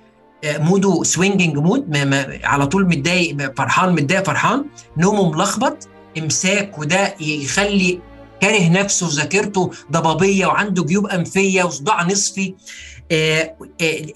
آه، 0.44 0.58
mood 0.58 1.02
ه 1.02 1.08
swinging 1.08 1.56
mood 1.56 1.90
ما 1.90 2.04
ما 2.04 2.38
على 2.44 2.66
طول 2.66 2.86
متضايق 2.86 3.54
فرحان 3.56 3.92
متضايق 3.92 4.24
فرحان 4.26 4.64
نومه 4.96 5.30
ملخبط 5.30 5.88
امساك 6.18 6.78
وده 6.78 7.14
يخلي 7.20 8.00
كاره 8.40 8.68
نفسه 8.68 9.06
وذاكرته 9.06 9.70
ضبابية 9.92 10.46
وعنده 10.46 10.84
جيوب 10.84 11.06
أنفية 11.06 11.64
وصداع 11.64 12.02
نصفي. 12.02 12.54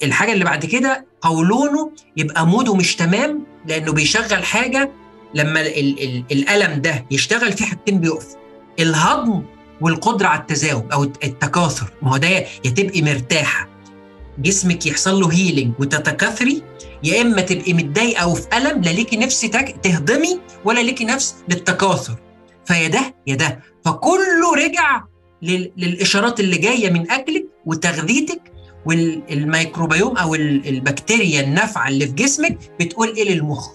الحاجة 0.04 0.32
اللي 0.32 0.44
بعد 0.44 0.66
كده 0.66 1.06
قولونه 1.20 1.92
يبقى 2.16 2.46
mood 2.46 2.68
ه 2.68 2.74
مش 2.74 2.96
تمام 2.96 3.46
لأنه 3.66 3.92
بيشغل 3.92 4.44
حاجة 4.44 4.90
لما 5.34 5.60
ال 5.60 6.02
ال 6.02 6.24
الألم 6.32 6.80
ده 6.82 7.06
يشتغل 7.10 7.52
في 7.52 7.64
حاجتين 7.64 8.00
بيقف. 8.00 8.26
الهضم 8.80 9.42
والقدرة 9.80 10.26
على 10.28 10.40
التزاوج 10.40 10.92
أو 10.92 11.02
التكاثر. 11.02 11.86
ما 12.02 12.12
هو 12.12 12.16
ده 12.16 12.28
يا 12.28 12.70
تبقي 12.76 13.02
مرتاحة. 13.02 13.68
جسمك 14.38 14.86
يحصل 14.86 15.20
له 15.20 15.32
healing 15.32 15.72
وتتكاثري 15.78 16.62
يا 17.04 17.22
إما 17.22 17.40
تبقي 17.42 17.72
متضايقة 17.72 18.28
وفي 18.28 18.46
ألم 18.56 18.82
لا 18.82 18.90
ليكي 18.90 19.16
نفس 19.16 19.40
تهضمي 19.82 20.40
ولا 20.64 20.80
ليكي 20.80 21.04
نفس 21.04 21.34
للتكاثر. 21.48 22.14
فيا 22.66 22.88
ده 22.88 23.14
يا 23.26 23.34
ده. 23.34 23.60
فكله 23.84 24.54
رجع 24.56 25.04
للإشارات 25.42 26.40
اللي 26.40 26.56
جاية 26.58 26.90
من 26.90 27.10
أكلك 27.10 27.46
وتغذيتك 27.66 28.51
والميكروبيوم 28.86 30.16
أو 30.16 30.34
البكتيريا 30.34 31.40
النافعة 31.40 31.88
اللي 31.88 32.06
في 32.06 32.12
جسمك 32.12 32.58
بتقول 32.80 33.08
إيه 33.16 33.34
للمخ. 33.34 33.68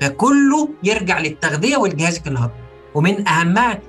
فكله 0.00 0.68
يرجع 0.84 1.18
للتغذية 1.18 1.76
والجهاز 1.76 2.20
الهضمي 2.26 2.54
ومن 2.94 3.28
أهمها 3.28 3.80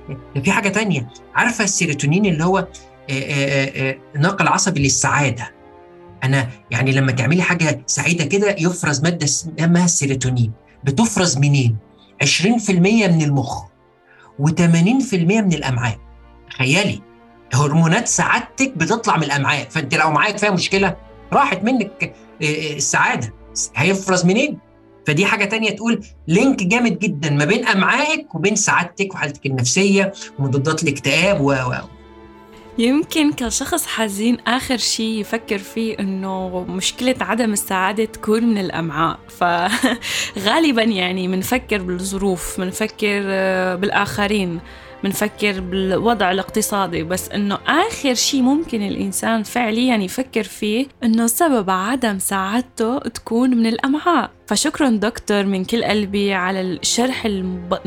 في 0.44 0.52
حاجة 0.52 0.68
تانية. 0.68 1.08
عارفة 1.34 1.64
السيروتونين 1.64 2.26
اللي 2.26 2.44
هو 2.44 2.68
ناقل 4.16 4.48
عصبي 4.48 4.82
للسعادة؟ 4.82 5.52
أنا 6.24 6.48
يعني 6.70 6.92
لما 6.92 7.12
تعملي 7.12 7.42
حاجة 7.42 7.82
سعيدة 7.86 8.24
كده 8.24 8.56
يفرز 8.58 9.02
مادة 9.02 9.24
اسمها 9.24 9.84
السيروتونين 9.84 10.52
بتفرز 10.84 11.38
منين؟ 11.38 11.76
20% 12.24 12.70
من 12.70 13.22
المخ 13.22 13.62
و80% 14.42 15.14
من 15.14 15.52
الأمعاء. 15.52 15.98
تخيلي. 16.50 17.02
هرمونات 17.54 18.08
سعادتك 18.08 18.72
بتطلع 18.76 19.16
من 19.16 19.22
الأمعاء. 19.24 19.68
فأنت 19.68 19.94
لو 19.94 20.10
معاك 20.10 20.38
فيها 20.38 20.50
مشكلة 20.50 20.96
راحت 21.32 21.62
منك 21.62 22.14
السعادة. 22.42 23.34
هيفرز 23.76 24.24
منين؟ 24.24 24.58
فدي 25.06 25.26
حاجة 25.26 25.44
تانية 25.44 25.70
تقول 25.70 26.04
لينك 26.28 26.62
جامد 26.62 26.98
جدا 26.98 27.30
ما 27.30 27.44
بين 27.44 27.66
أمعائك 27.66 28.34
وبين 28.34 28.56
سعادتك 28.56 29.14
وحالتك 29.14 29.46
النفسية 29.46 30.12
ومضادات 30.38 30.82
الاكتئاب 30.82 31.40
و 31.40 31.54
يمكن 32.78 33.32
كشخص 33.32 33.86
حزين 33.86 34.38
آخر 34.46 34.76
شيء 34.76 35.20
يفكر 35.20 35.58
فيه 35.58 35.98
إنه 36.00 36.64
مشكلة 36.68 37.14
عدم 37.20 37.52
السعادة 37.52 38.04
تكون 38.04 38.44
من 38.44 38.58
الأمعاء. 38.58 39.18
فغالبا 39.28 40.82
يعني 41.00 41.28
منفكر 41.28 41.82
بالظروف 41.82 42.58
منفكر 42.58 43.20
بالآخرين. 43.76 44.60
بنفكر 45.04 45.60
بالوضع 45.60 46.30
الاقتصادي 46.30 47.02
بس 47.02 47.28
إنه 47.28 47.58
آخر 47.66 48.14
شيء 48.14 48.42
ممكن 48.42 48.82
الإنسان 48.82 49.42
فعليا 49.42 49.96
يفكر 49.96 50.42
فيه 50.42 50.86
إنه 51.04 51.26
سبب 51.26 51.70
عدم 51.70 52.18
سعادته 52.18 52.98
تكون 52.98 53.50
من 53.50 53.66
الأمعاء. 53.66 54.30
فشكرا 54.46 54.90
دكتور 54.90 55.44
من 55.44 55.64
كل 55.64 55.84
قلبي 55.84 56.34
على 56.34 56.60
الشرح 56.60 57.26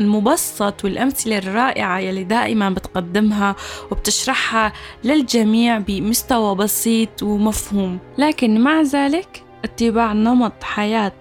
المبسط 0.00 0.84
والأمثلة 0.84 1.38
الرائعة 1.38 1.98
يلي 1.98 2.24
دائما 2.24 2.70
بتقدمها 2.70 3.56
وبتشرحها 3.90 4.72
للجميع 5.04 5.78
بمستوى 5.78 6.54
بسيط 6.54 7.22
ومفهوم. 7.22 7.98
لكن 8.18 8.60
مع 8.60 8.82
ذلك 8.82 9.44
اتباع 9.64 10.12
نمط 10.12 10.62
حياة 10.62 11.12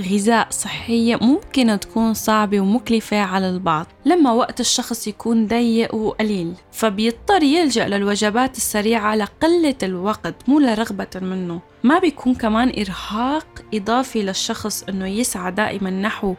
غذاء 0.00 0.46
صحية 0.50 1.16
ممكن 1.16 1.80
تكون 1.80 2.14
صعبة 2.14 2.60
ومكلفة 2.60 3.20
على 3.20 3.50
البعض 3.50 3.86
لما 4.04 4.32
وقت 4.32 4.60
الشخص 4.60 5.08
يكون 5.08 5.46
ضيق 5.46 5.94
وقليل 5.94 6.54
فبيضطر 6.72 7.42
يلجأ 7.42 7.88
للوجبات 7.88 8.56
السريعة 8.56 9.14
لقلة 9.14 9.74
الوقت 9.82 10.34
مو 10.48 10.60
لرغبة 10.60 11.08
منه. 11.20 11.60
ما 11.84 11.98
بيكون 11.98 12.34
كمان 12.34 12.72
إرهاق 12.78 13.46
إضافي 13.74 14.22
للشخص 14.22 14.82
إنه 14.82 15.06
يسعى 15.06 15.52
دائما 15.52 15.90
نحو 15.90 16.34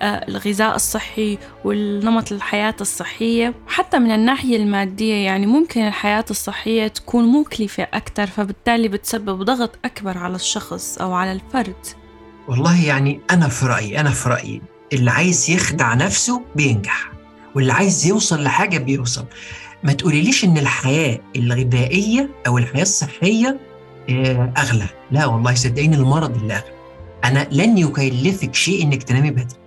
آه، 0.00 0.28
الغذاء 0.28 0.76
الصحي 0.76 1.38
والنمط 1.64 2.32
الحياة 2.32 2.74
الصحية. 2.80 3.54
حتى 3.66 3.98
من 3.98 4.10
الناحية 4.10 4.56
المادية 4.56 5.14
يعني 5.14 5.46
ممكن 5.46 5.86
الحياة 5.86 6.24
الصحية 6.30 6.88
تكون 6.88 7.40
مكلفة 7.40 7.82
أكثر 7.82 8.26
فبالتالي 8.26 8.88
بتسبب 8.88 9.42
ضغط 9.42 9.78
أكبر 9.84 10.18
على 10.18 10.34
الشخص 10.34 10.98
أو 10.98 11.12
على 11.12 11.32
الفرد. 11.32 12.05
والله 12.48 12.84
يعني 12.84 13.20
أنا 13.30 13.48
في 13.48 13.66
رأيي 13.66 14.00
أنا 14.00 14.10
في 14.10 14.28
رأيي 14.28 14.62
اللي 14.92 15.10
عايز 15.10 15.50
يخدع 15.50 15.94
نفسه 15.94 16.42
بينجح 16.56 17.12
واللي 17.54 17.72
عايز 17.72 18.06
يوصل 18.06 18.42
لحاجة 18.42 18.78
بيوصل. 18.78 19.24
ما 19.84 19.92
تقوليليش 19.92 20.44
إن 20.44 20.58
الحياة 20.58 21.20
الغذائية 21.36 22.30
أو 22.46 22.58
الحياة 22.58 22.82
الصحية 22.82 23.60
آه، 24.10 24.52
أغلى. 24.58 24.86
لا 25.10 25.26
والله 25.26 25.54
صدقيني 25.54 25.96
المرض 25.96 26.36
اللي 26.36 26.54
أغلى. 26.54 26.72
أنا 27.24 27.48
لن 27.52 27.78
يكلفك 27.78 28.54
شيء 28.54 28.82
إنك 28.82 29.02
تنامي 29.02 29.30
بدري. 29.30 29.58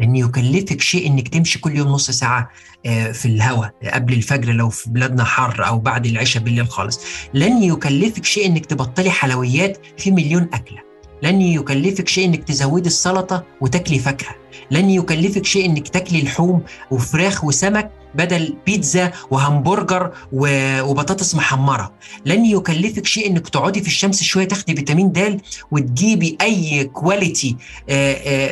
لن 0.00 0.16
يكلفك 0.16 0.80
شيء 0.80 1.06
إنك 1.06 1.28
تمشي 1.28 1.58
كل 1.58 1.76
يوم 1.76 1.88
نص 1.88 2.10
ساعة 2.10 2.50
آه، 2.86 3.12
في 3.12 3.26
الهواء 3.26 3.74
قبل 3.92 4.12
الفجر 4.12 4.52
لو 4.52 4.68
في 4.68 4.90
بلادنا 4.90 5.24
حر 5.24 5.66
أو 5.66 5.78
بعد 5.78 6.06
العشاء 6.06 6.42
بالليل 6.42 6.68
خالص. 6.68 7.00
لن 7.34 7.62
يكلفك 7.62 8.24
شيء 8.24 8.46
إنك 8.46 8.66
تبطلي 8.66 9.10
حلويات 9.10 9.78
في 9.98 10.10
مليون 10.10 10.48
أكلة. 10.52 10.93
لن 11.24 11.40
يكلفك 11.42 12.08
شيء 12.08 12.24
إنك 12.24 12.44
تزودي 12.44 12.86
السلطة 12.86 13.44
وتاكلي 13.60 13.98
فاكهة. 13.98 14.36
لن 14.70 14.90
يكلفك 14.90 15.44
شيء 15.44 15.64
إنك 15.66 15.88
تاكلي 15.88 16.22
لحوم 16.22 16.62
وفراخ 16.90 17.44
وسمك 17.44 17.90
بدل 18.14 18.56
بيتزا 18.66 19.12
وهمبرجر 19.30 20.12
وبطاطس 20.32 21.34
محمرة. 21.34 21.92
لن 22.26 22.44
يكلفك 22.46 23.06
شيء 23.06 23.26
إنك 23.26 23.48
تقعدي 23.48 23.80
في 23.80 23.86
الشمس 23.86 24.22
شوية 24.22 24.48
تاخدي 24.48 24.76
فيتامين 24.76 25.12
د 25.12 25.40
وتجيبي 25.70 26.38
أي 26.40 26.84
quality 26.84 27.56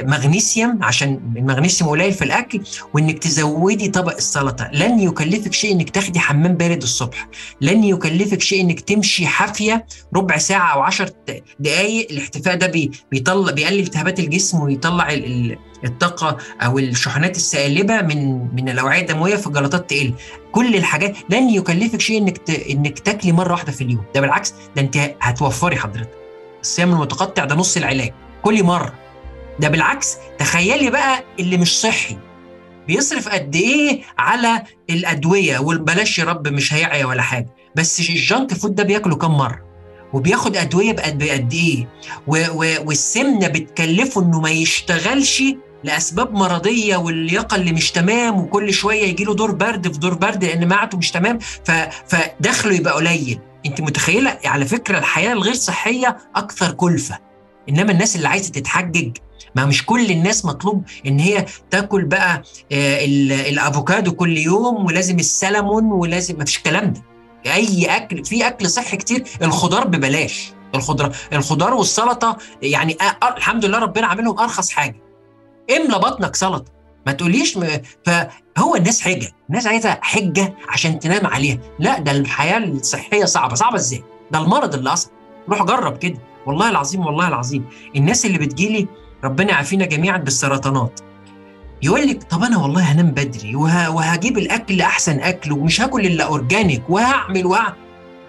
مغنيسيوم 0.07 0.85
عشان 0.85 1.21
المغنيسيوم 1.37 1.91
قليل 1.91 2.13
في 2.13 2.25
الأكل 2.25 2.61
وإنك 2.95 3.19
تزودي 3.19 3.89
طبق 3.89 4.17
السلطة. 4.17 4.71
لن 4.73 5.01
يكلفك 5.01 5.53
شيء 5.53 5.73
إنك 5.73 5.91
تاخدي 5.91 6.19
حمام 6.21 6.55
بارد 6.55 6.83
الصبح. 6.83 7.29
لن 7.61 7.85
يكلفك 7.85 8.41
شيء 8.41 8.61
إنك 8.61 8.81
تمشي 8.81 9.27
حافية 9.27 9.87
ربع 10.17 10.39
ساعة 10.39 10.73
أو 10.75 10.81
10 10.81 11.13
دقائق 11.61 12.11
الاحتفاء 12.11 12.57
ده 12.57 12.91
بيطلع 13.11 13.53
بيقلل 13.53 13.81
التهابات 13.81 14.19
الجسم 14.19 14.61
ويطلع 14.61 15.09
الطاقة 15.85 16.37
أو 16.61 16.79
الشحنات 16.79 17.37
السالبة 17.37 18.01
من 18.03 18.39
من 18.55 18.69
الأوعية 18.69 19.01
الدموية 19.01 19.37
في 19.37 19.47
الجلطات 19.47 19.91
تقل. 19.91 20.15
كل 20.53 20.77
الحاجات 20.77 21.17
لن 21.31 21.51
يكلفك 21.51 22.01
شيء 22.01 22.19
إنك. 22.19 22.51
إنك 22.71 22.99
تاكلي 22.99 23.33
مرة 23.33 23.53
واحدة 23.53 23.73
في 23.73 23.85
اليوم. 23.85 24.05
ده 24.15 24.21
بالعكس 24.21 24.55
ده 24.77 24.83
أنت 24.83 25.15
هتوفري 25.21 25.77
حضرتك. 25.77 26.11
الصيام 26.61 26.93
المتقطع 26.93 27.45
ده 27.45 27.55
نص 27.55 27.77
العلاج. 27.77 28.13
كل 28.43 28.63
مرة. 28.65 28.93
ده 29.61 29.69
بالعكس 29.69 30.17
تخيلي 30.39 30.91
بقى 30.91 31.25
اللي 31.41 31.57
مش 31.57 31.81
صحي. 31.81 32.17
بيصرف 32.87 33.29
قد 33.29 33.57
إيه 33.57 34.03
على 34.19 34.63
الأدوية؟ 34.91 35.59
والبلاش 35.59 36.19
يا 36.19 36.25
رب 36.25 36.49
مش 36.49 36.75
هيعيا 36.75 37.05
ولا 37.07 37.23
حاجة. 37.23 37.47
بس 37.77 38.01
الجانك 38.01 38.55
فود 38.55 38.75
ده 38.75 38.83
بياكله 38.85 39.17
كم 39.17 39.31
مرة؟ 39.31 39.63
وبياخد 40.13 40.57
أدوية 40.57 40.93
بقد 40.93 41.53
إيه؟ 41.53 41.89
والسمنة 42.85 43.49
بتكلفه 43.49 44.21
إنه 44.23 44.41
ما 44.41 44.51
يشتغلش 44.51 45.43
لأسباب 45.85 46.33
مرضية 46.33 46.97
واللياقة 46.97 47.55
اللي 47.55 47.73
مش 47.73 47.91
تمام 47.91 48.39
وكل 48.39 48.73
شوية 48.73 49.03
يجي 49.05 49.25
له 49.25 49.35
دور 49.35 49.51
برد 49.53 49.93
في 49.93 49.99
دور 49.99 50.15
برد 50.15 50.45
لأن 50.45 50.69
معدته 50.69 50.99
مش 50.99 51.11
تمام 51.11 51.39
فدخله 52.07 52.75
يبقى 52.75 52.95
قليل. 52.95 53.39
أنت 53.67 53.81
متخيلة؟ 53.81 54.39
على 54.45 54.65
فكرة 54.65 54.99
الحياة 54.99 55.33
الغير 55.33 55.55
صحية 55.55 56.17
أكثر 56.37 56.71
كلفة. 56.73 57.19
إنما 57.69 57.93
الناس 57.93 58.17
اللي 58.17 58.29
عايزة 58.29 58.51
تتحجج 58.53 59.17
ما 59.57 59.67
مش 59.67 59.87
كل 59.87 60.11
الناس 60.11 60.45
مطلوب 60.45 60.85
إن 61.07 61.19
هي 61.19 61.47
تاكل 61.71 62.05
بقى 62.05 62.43
آه، 62.73 63.05
الأفوكادو 63.51 64.13
كل 64.13 64.39
يوم 64.39 64.85
ولازم 64.85 65.19
السلمون 65.19 65.85
ولازم 65.85 66.39
ما 66.39 66.45
فيش 66.45 66.57
الكلام 66.57 66.93
ده. 66.93 67.03
أي 67.55 67.85
أكل 67.97 68.25
في 68.25 68.47
أكل 68.47 68.71
صحي 68.71 68.97
كتير 68.97 69.25
الخضار 69.43 69.87
ببلاش. 69.87 70.53
الخضار 70.75 71.17
الخضار 71.33 71.75
والسلطة 71.75 72.37
يعني 72.63 72.97
الحمد 73.37 73.65
لله 73.65 73.79
ربنا 73.79 74.07
عاملهم 74.07 74.39
أرخص 74.39 74.71
حاجة. 74.71 75.02
املى 75.77 75.99
بطنك 75.99 76.37
سلطة. 76.37 76.73
ما 77.07 77.13
تقوليش 77.13 77.57
م... 77.57 77.67
فهو 78.07 78.77
الناس 78.77 79.01
حجة. 79.01 79.29
الناس 79.49 79.67
عايزة 79.67 79.99
حجة 80.03 80.55
عشان 80.69 80.99
تنام 80.99 81.27
عليها. 81.27 81.59
لا 81.79 81.99
ده 81.99 82.13
الحياة 82.13 82.59
الصحية 82.59 83.25
صعبة. 83.25 83.55
صعبة 83.55 83.77
إزاي؟ 83.77 84.05
ده 84.31 84.39
المرض 84.39 84.75
اللي 84.75 84.93
أصلا 84.93 85.13
روح 85.49 85.63
جرب 85.63 85.99
كده. 85.99 86.19
والله 86.47 86.71
العظيم 86.71 87.07
والله 87.07 87.29
العظيم. 87.29 87.65
الناس 87.97 88.27
اللي 88.27 88.39
بتجيلي 88.39 88.89
ربنا 89.25 89.51
يعافينا 89.51 89.85
جميعا 89.87 90.19
بالسرطانات. 90.19 91.01
يقول 91.83 92.09
لك 92.09 92.23
طب 92.23 92.43
أنا 92.43 92.59
والله 92.59 92.83
هنام 92.83 93.11
بدري 93.11 93.57
وه... 93.57 93.91
وهجيب 93.91 94.39
الأكل 94.39 94.81
أحسن 94.81 95.21
اكل 95.21 95.53
ومش 95.53 95.81
هاكل 95.81 96.07
إلا 96.07 96.25
أورجانيك 96.25 96.83
وهعمل 96.91 97.47
وهعمل 97.47 97.77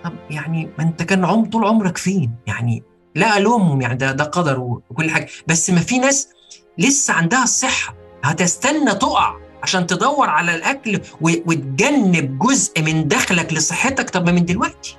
طب 0.03 0.13
يعني 0.29 0.69
ما 0.77 0.83
أنت 0.83 1.03
كان 1.03 1.25
عم 1.25 1.45
طول 1.45 1.65
عمرك 1.65 1.97
فين؟ 1.97 2.31
يعني 2.47 2.83
لا 3.15 3.37
ألومهم 3.37 3.81
يعني 3.81 3.95
ده 3.95 4.11
ده 4.11 4.23
قدر 4.23 4.59
وكل 4.59 5.09
حاجة. 5.09 5.27
بس 5.47 5.69
ما 5.69 5.79
في 5.79 5.99
ناس 5.99 6.29
لسه 6.77 7.13
عندها 7.13 7.43
الصحة. 7.43 7.95
هتستنى 8.23 8.95
تقع 8.95 9.35
عشان 9.63 9.87
تدور 9.87 10.29
على 10.29 10.55
الأكل 10.55 10.99
وتجنب 11.21 12.39
جزء 12.39 12.81
من 12.81 13.07
دخلك 13.07 13.53
لصحتك. 13.53 14.09
طب 14.09 14.29
من 14.29 14.45
دلوقتي. 14.45 14.97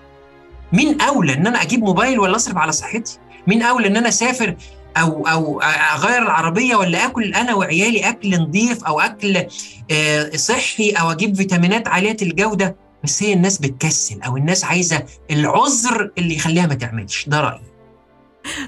مين 0.72 1.00
أولى 1.00 1.34
إن 1.34 1.46
أنا 1.46 1.62
أجيب 1.62 1.80
موبايل 1.80 2.20
ولا 2.20 2.36
أصرف 2.36 2.56
على 2.56 2.72
صحتي؟ 2.72 3.18
مين 3.46 3.62
أولى 3.62 3.86
إن 3.86 3.96
أنا 3.96 4.08
أسافر 4.08 4.56
أو 4.96 5.26
أو 5.28 5.60
أغير 5.94 6.22
العربية 6.22 6.76
ولا 6.76 7.06
آكل 7.06 7.34
أنا 7.34 7.54
وعيالي 7.54 8.08
أكل 8.08 8.40
نظيف 8.40 8.84
أو 8.84 9.00
أكل 9.00 9.46
صحي 10.36 10.90
أو 10.90 11.12
أجيب 11.12 11.36
فيتامينات 11.36 11.88
عالية 11.88 12.16
الجودة؟ 12.22 12.76
بس 13.04 13.22
هي 13.22 13.32
الناس 13.32 13.58
بتكسل 13.58 14.22
أو 14.22 14.36
الناس 14.36 14.64
عايزة 14.64 15.02
العذر 15.30 16.10
اللي 16.18 16.36
يخليها 16.36 16.66
ما 16.66 16.74
تعملش. 16.74 17.24
ده 17.28 17.40
رأيي. 17.40 17.73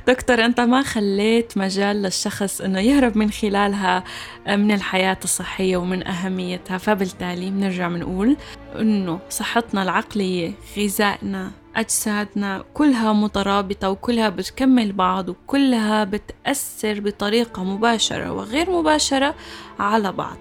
دكتور 0.06 0.44
أنت 0.44 0.60
ما 0.60 0.82
خليت 0.82 1.58
مجال 1.58 2.02
للشخص 2.02 2.60
إنه 2.60 2.80
يهرب 2.80 3.18
من 3.18 3.30
خلالها 3.30 4.04
من 4.48 4.72
الحياة 4.72 5.18
الصحية 5.24 5.76
ومن 5.76 6.06
أهميتها 6.06 6.78
فبالتالي 6.78 7.50
بنرجع 7.50 7.88
بنقول 7.88 8.36
إنه 8.80 9.18
صحتنا 9.30 9.82
العقلية 9.82 10.52
غذائنا 10.78 11.50
أجسادنا 11.76 12.64
كلها 12.74 13.12
مترابطة 13.12 13.90
وكلها 13.90 14.28
بتكمل 14.28 14.92
بعض 14.92 15.28
وكلها 15.28 16.04
بتأثر 16.04 17.00
بطريقة 17.00 17.64
مباشرة 17.64 18.32
وغير 18.32 18.70
مباشرة 18.70 19.34
على 19.78 20.12
بعض. 20.12 20.38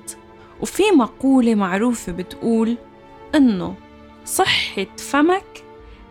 وفي 0.61 0.83
مقولة 0.97 1.55
معروفة 1.55 2.11
بتقول 2.11 2.77
إنه 3.35 3.75
صحة 4.25 4.87
فمك 4.97 5.63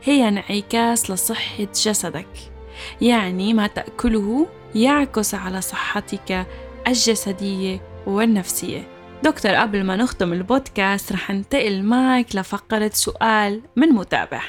هي 0.02 0.28
انعكاس 0.28 1.10
لصحة 1.10 1.66
جسدك. 1.84 2.53
يعني 3.00 3.54
ما 3.54 3.66
تأكله 3.66 4.46
يعكس 4.74 5.34
على 5.34 5.60
صحتك 5.60 6.46
الجسدية 6.86 7.80
والنفسية. 8.06 8.88
دكتور 9.22 9.54
قبل 9.54 9.84
ما 9.84 9.96
نختم 9.96 10.32
البودكاست 10.32 11.12
رح 11.12 11.30
انتقل 11.30 11.82
معك 11.82 12.36
لفقرة 12.36 12.90
سؤال 12.94 13.62
من 13.76 13.88
متابع. 13.88 14.42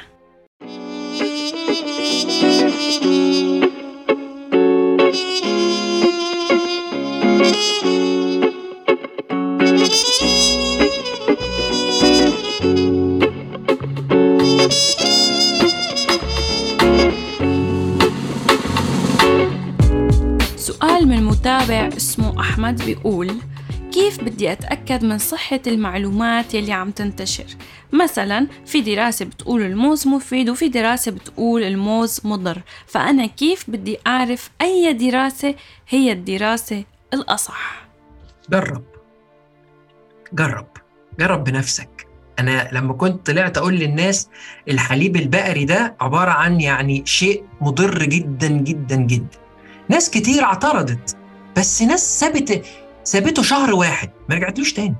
سؤال 0.65 0.86
من 7.36 8.24
متابع 21.45 21.88
اسمه 21.97 22.39
أحمد 22.39 22.86
بيقول 22.86 23.31
كيف 23.91 24.23
بدي 24.23 24.51
أتأكد 24.51 25.05
من 25.05 25.17
صحة 25.17 25.60
المعلومات 25.67 26.53
يلي 26.53 26.73
عم 26.73 26.91
تنتشر؟ 26.91 27.45
مثلا 27.93 28.47
في 28.65 28.81
دراسة 28.81 29.25
بتقول 29.25 29.62
الموز 29.62 30.08
مفيد 30.08 30.49
وفي 30.49 30.67
دراسة 30.69 31.12
بتقول 31.12 31.63
الموز 31.63 32.21
مضر 32.23 32.62
فأنا 32.88 33.25
كيف 33.25 33.69
بدي 33.69 33.97
أعرف 34.08 34.49
أي 34.62 34.93
دراسة 34.93 35.55
هي 35.89 36.12
الدراسة 36.12 36.84
الأصح؟ 37.13 37.88
جرب. 38.49 38.84
جرب. 40.34 40.67
جرب 41.19 41.43
بنفسك. 41.43 42.08
أنا 42.39 42.69
لما 42.71 42.93
كنت 42.93 43.25
طلعت 43.25 43.58
أقول 43.58 43.73
للناس 43.73 44.29
الحليب 44.69 45.15
البقري 45.15 45.65
ده 45.65 45.95
عبارة 46.01 46.31
عن 46.31 46.62
يعني 46.62 47.03
شيء 47.05 47.43
مضر 47.62 48.05
جدا 48.05 48.47
جدا 48.47 48.95
جدا. 48.95 49.38
ناس 49.89 50.10
كتير 50.10 50.43
اعترضت. 50.43 51.24
بس 51.56 51.82
ناس 51.82 52.20
سابت 52.20 52.65
سابته 53.04 53.44
شهر 53.44 53.74
واحد 53.74 54.10
ما 54.30 54.36
رجعتلوش 54.36 54.74
تاني. 54.74 54.96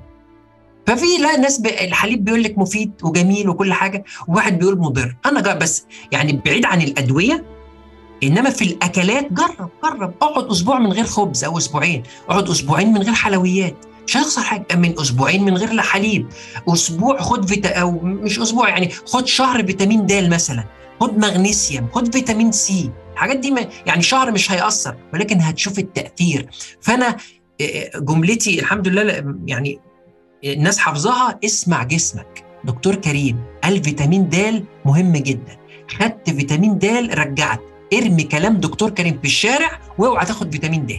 ففي 0.86 1.06
لا 1.20 1.36
ناس. 1.36 1.60
الحليب 1.60 2.24
بيقول 2.24 2.42
لك 2.42 2.58
مفيد 2.58 2.92
وجميل 3.02 3.48
وكل 3.48 3.72
حاجة 3.72 4.04
وواحد 4.28 4.58
بيقول 4.58 4.78
مضر. 4.78 5.16
أنا 5.26 5.54
بس 5.54 5.86
يعني 6.12 6.40
بعيد 6.44 6.64
عن 6.64 6.82
الأدوية 6.82 7.44
إنما 8.22 8.50
في 8.50 8.64
الأكلات 8.64 9.32
جرب 9.32 9.70
جرب. 9.84 10.14
اقعد 10.22 10.44
أسبوع 10.44 10.78
من 10.78 10.92
غير 10.92 11.04
خبز 11.04 11.44
أو 11.44 11.58
أسبوعين. 11.58 12.02
اقعد 12.28 12.48
أسبوعين 12.48 12.92
من 12.92 13.02
غير 13.02 13.14
حلويات. 13.14 13.76
مش 14.06 14.16
هيخسر 14.16 14.42
حاجة. 14.42 14.66
من 14.74 15.00
أسبوعين 15.00 15.44
من 15.44 15.56
غير 15.56 15.80
حليب. 15.80 16.26
أسبوع 16.68 17.20
خد 17.20 17.48
فيتا 17.48 17.68
أو 17.68 17.90
مش 18.02 18.38
أسبوع 18.38 18.68
يعني 18.68 18.90
خد 19.06 19.26
شهر 19.26 19.66
فيتامين 19.66 20.06
د 20.06 20.12
مثلا. 20.12 20.64
خد 21.00 21.18
مغنيسيوم. 21.18 21.88
خد 21.92 22.12
فيتامين 22.12 22.52
سي. 22.52 22.90
الحاجات 23.16 23.36
دي 23.36 23.50
ما 23.50 23.66
يعني 23.86 24.02
شهر 24.02 24.32
مش 24.32 24.52
هيأثر 24.52 24.96
ولكن 25.14 25.40
هتشوف 25.40 25.78
التأثير. 25.78 26.48
فأنا 26.80 27.16
جملتي 27.96 28.60
الحمد 28.60 28.88
لله 28.88 29.34
يعني 29.46 29.80
الناس 30.44 30.78
حافظاها 30.78 31.38
اسمع 31.44 31.82
جسمك. 31.82 32.44
دكتور 32.64 32.94
كريم 32.94 33.44
قال 33.64 33.84
فيتامين 33.84 34.28
د 34.28 34.64
مهم 34.84 35.12
جدا. 35.12 35.56
خدت 35.90 36.30
فيتامين 36.30 36.78
د 36.78 36.84
رجعت. 37.12 37.60
ارمي 37.92 38.22
كلام 38.22 38.56
دكتور 38.56 38.90
كريم 38.90 39.18
في 39.18 39.24
الشارع 39.24 39.80
واوعى 39.98 40.26
تاخد 40.26 40.52
فيتامين 40.52 40.86
د. 40.86 40.92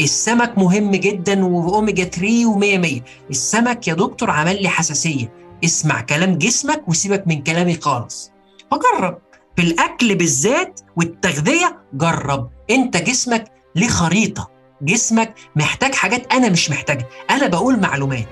السمك 0.00 0.58
مهم 0.58 0.90
جدا 0.90 1.44
واوميجا 1.44 2.04
3 2.04 2.54
و100 2.54 2.78
100 2.78 3.00
السمك 3.30 3.88
يا 3.88 3.94
دكتور 3.94 4.30
عمل 4.30 4.62
لي 4.62 4.68
حساسية. 4.68 5.32
اسمع 5.64 6.00
كلام 6.00 6.38
جسمك 6.38 6.88
وسيبك 6.88 7.26
من 7.26 7.42
كلامي 7.42 7.74
خالص. 7.74 8.32
فجرب. 8.70 9.18
في 9.56 9.62
الأكل 9.62 10.14
بالذات 10.14 10.80
والتغذية 10.96 11.78
جرب. 11.94 12.50
أنت 12.70 12.96
جسمك 12.96 13.44
ليه 13.76 13.88
خريطة. 13.88 14.50
جسمك 14.82 15.34
محتاج 15.56 15.94
حاجات 15.94 16.32
أنا 16.32 16.48
مش 16.48 16.70
محتاجها. 16.70 17.06
أنا 17.30 17.46
بقول 17.46 17.80
معلومات. 17.80 18.28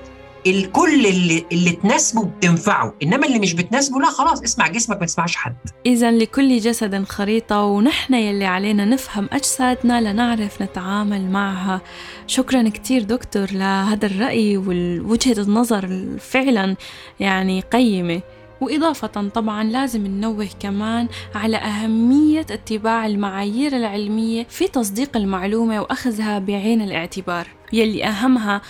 الكل 0.47 1.05
اللي 1.05 1.45
اللي 1.51 1.71
تناسبه 1.71 2.23
بتنفعه. 2.25 2.93
إنما 3.03 3.27
اللي 3.27 3.39
مش 3.39 3.53
بتناسبه 3.53 3.99
لا 3.99 4.09
خلاص 4.09 4.41
اسمع 4.41 4.67
جسمك 4.67 4.99
ما 4.99 5.05
تسمعش 5.05 5.35
حد. 5.35 5.55
اذا 5.85 6.11
لكل 6.11 6.59
جسد 6.59 7.03
خريطة 7.03 7.61
ونحن 7.61 8.13
يلي 8.13 8.45
علينا 8.45 8.85
نفهم 8.85 9.29
أجسادنا 9.31 10.01
لنعرف 10.01 10.61
نتعامل 10.61 11.31
معها. 11.31 11.81
شكرا 12.27 12.69
كثير 12.69 13.03
دكتور 13.03 13.47
لهذا 13.51 14.05
الرأي 14.05 14.57
ووجهه 14.57 15.41
النظر 15.43 16.07
فعلا 16.19 16.75
يعني 17.19 17.61
قيمة. 17.61 18.21
وإضافة 18.61 19.29
طبعا 19.29 19.63
لازم 19.63 20.07
ننوه 20.07 20.49
كمان 20.59 21.07
على 21.35 21.57
أهمية 21.57 22.41
اتباع 22.41 23.05
المعايير 23.05 23.77
العلمية 23.77 24.43
في 24.49 24.67
تصديق 24.67 25.17
المعلومة 25.17 25.81
وأخذها 25.81 26.39
بعين 26.39 26.81
الاعتبار. 26.81 27.47
يلي 27.73 28.05
أهمها 28.05 28.61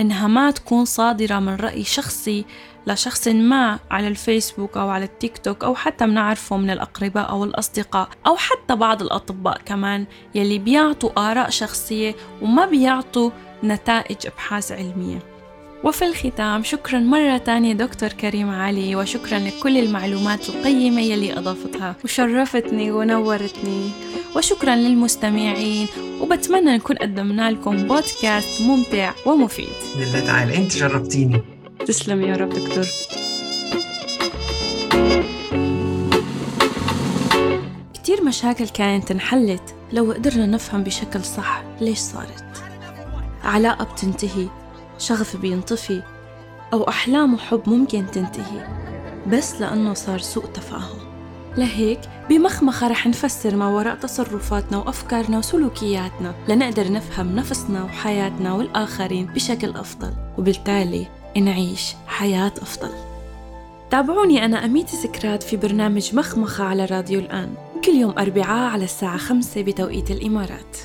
إنها 0.00 0.26
ما 0.28 0.50
تكون 0.50 0.84
صادرة 0.84 1.38
من 1.38 1.54
رأي 1.54 1.84
شخصي 1.84 2.44
لشخص 2.86 3.28
ما 3.28 3.78
على 3.90 4.08
الفيسبوك 4.08 4.76
أو 4.76 4.88
على 4.88 5.04
التيك 5.04 5.38
توك 5.38 5.64
أو 5.64 5.74
حتى 5.74 6.06
بنعرفه 6.06 6.56
من 6.56 6.70
الأقرباء 6.70 7.30
أو 7.30 7.44
الأصدقاء 7.44 8.08
أو 8.26 8.36
حتى 8.36 8.76
بعض 8.76 9.02
الأطباء 9.02 9.58
كمان 9.64 10.06
يلي 10.34 10.58
بيعطوا 10.58 11.30
آراء 11.30 11.50
شخصية 11.50 12.14
وما 12.42 12.66
بيعطوا 12.66 13.30
نتائج 13.64 14.26
أبحاث 14.26 14.72
علمية. 14.72 15.29
وفي 15.84 16.04
الختام 16.04 16.62
شكرا 16.62 16.98
مرة 16.98 17.38
تانية 17.38 17.72
دكتور 17.72 18.08
كريم 18.08 18.50
علي 18.50 18.96
وشكرا 18.96 19.38
لكل 19.38 19.76
المعلومات 19.76 20.48
القيمة 20.48 21.00
يلي 21.00 21.38
أضافتها 21.38 21.96
وشرفتني 22.04 22.92
ونورتني 22.92 23.90
وشكرا 24.36 24.76
للمستمعين 24.76 25.86
وبتمنى 26.20 26.76
نكون 26.76 26.96
قدمنا 26.96 27.50
لكم 27.50 27.76
بودكاست 27.76 28.62
ممتع 28.62 29.12
ومفيد. 29.26 29.68
لله 29.96 30.26
تعالى 30.26 30.56
انت 30.56 30.72
شرفتيني. 30.72 31.42
تسلم 31.86 32.22
يا 32.22 32.36
رب 32.36 32.48
دكتور. 32.48 32.86
كتير 37.94 38.24
مشاكل 38.24 38.68
كانت 38.68 39.10
انحلت 39.10 39.74
لو 39.92 40.12
قدرنا 40.12 40.46
نفهم 40.46 40.82
بشكل 40.82 41.24
صح 41.24 41.62
ليش 41.80 41.98
صارت؟ 41.98 42.44
علاقة 43.44 43.84
بتنتهي 43.84 44.46
شغف 45.00 45.36
بينطفي 45.36 46.02
أو 46.72 46.88
أحلام 46.88 47.34
وحب 47.34 47.62
ممكن 47.66 48.06
تنتهي 48.10 48.80
بس 49.26 49.60
لأنه 49.60 49.94
صار 49.94 50.18
سوء 50.18 50.44
تفاهم. 50.44 50.98
لهيك 51.56 52.00
بمخمخة 52.28 52.88
رح 52.88 53.06
نفسر 53.06 53.56
ما 53.56 53.68
وراء 53.68 53.94
تصرفاتنا 53.94 54.78
وأفكارنا 54.78 55.38
وسلوكياتنا 55.38 56.34
لنقدر 56.48 56.92
نفهم 56.92 57.36
نفسنا 57.36 57.84
وحياتنا 57.84 58.52
والآخرين 58.52 59.26
بشكل 59.26 59.70
أفضل 59.70 60.12
وبالتالي 60.38 61.06
نعيش 61.36 61.94
حياة 62.06 62.52
أفضل. 62.62 62.90
تابعوني 63.90 64.44
أنا 64.44 64.64
أميتي 64.64 64.96
سكرات 64.96 65.42
في 65.42 65.56
برنامج 65.56 66.14
مخمخة 66.14 66.64
على 66.64 66.84
راديو 66.84 67.20
الآن 67.20 67.54
كل 67.84 67.92
يوم 67.92 68.14
أربعاء 68.18 68.70
على 68.70 68.84
الساعة 68.84 69.16
خمسة 69.16 69.62
بتوقيت 69.62 70.10
الإمارات. 70.10 70.76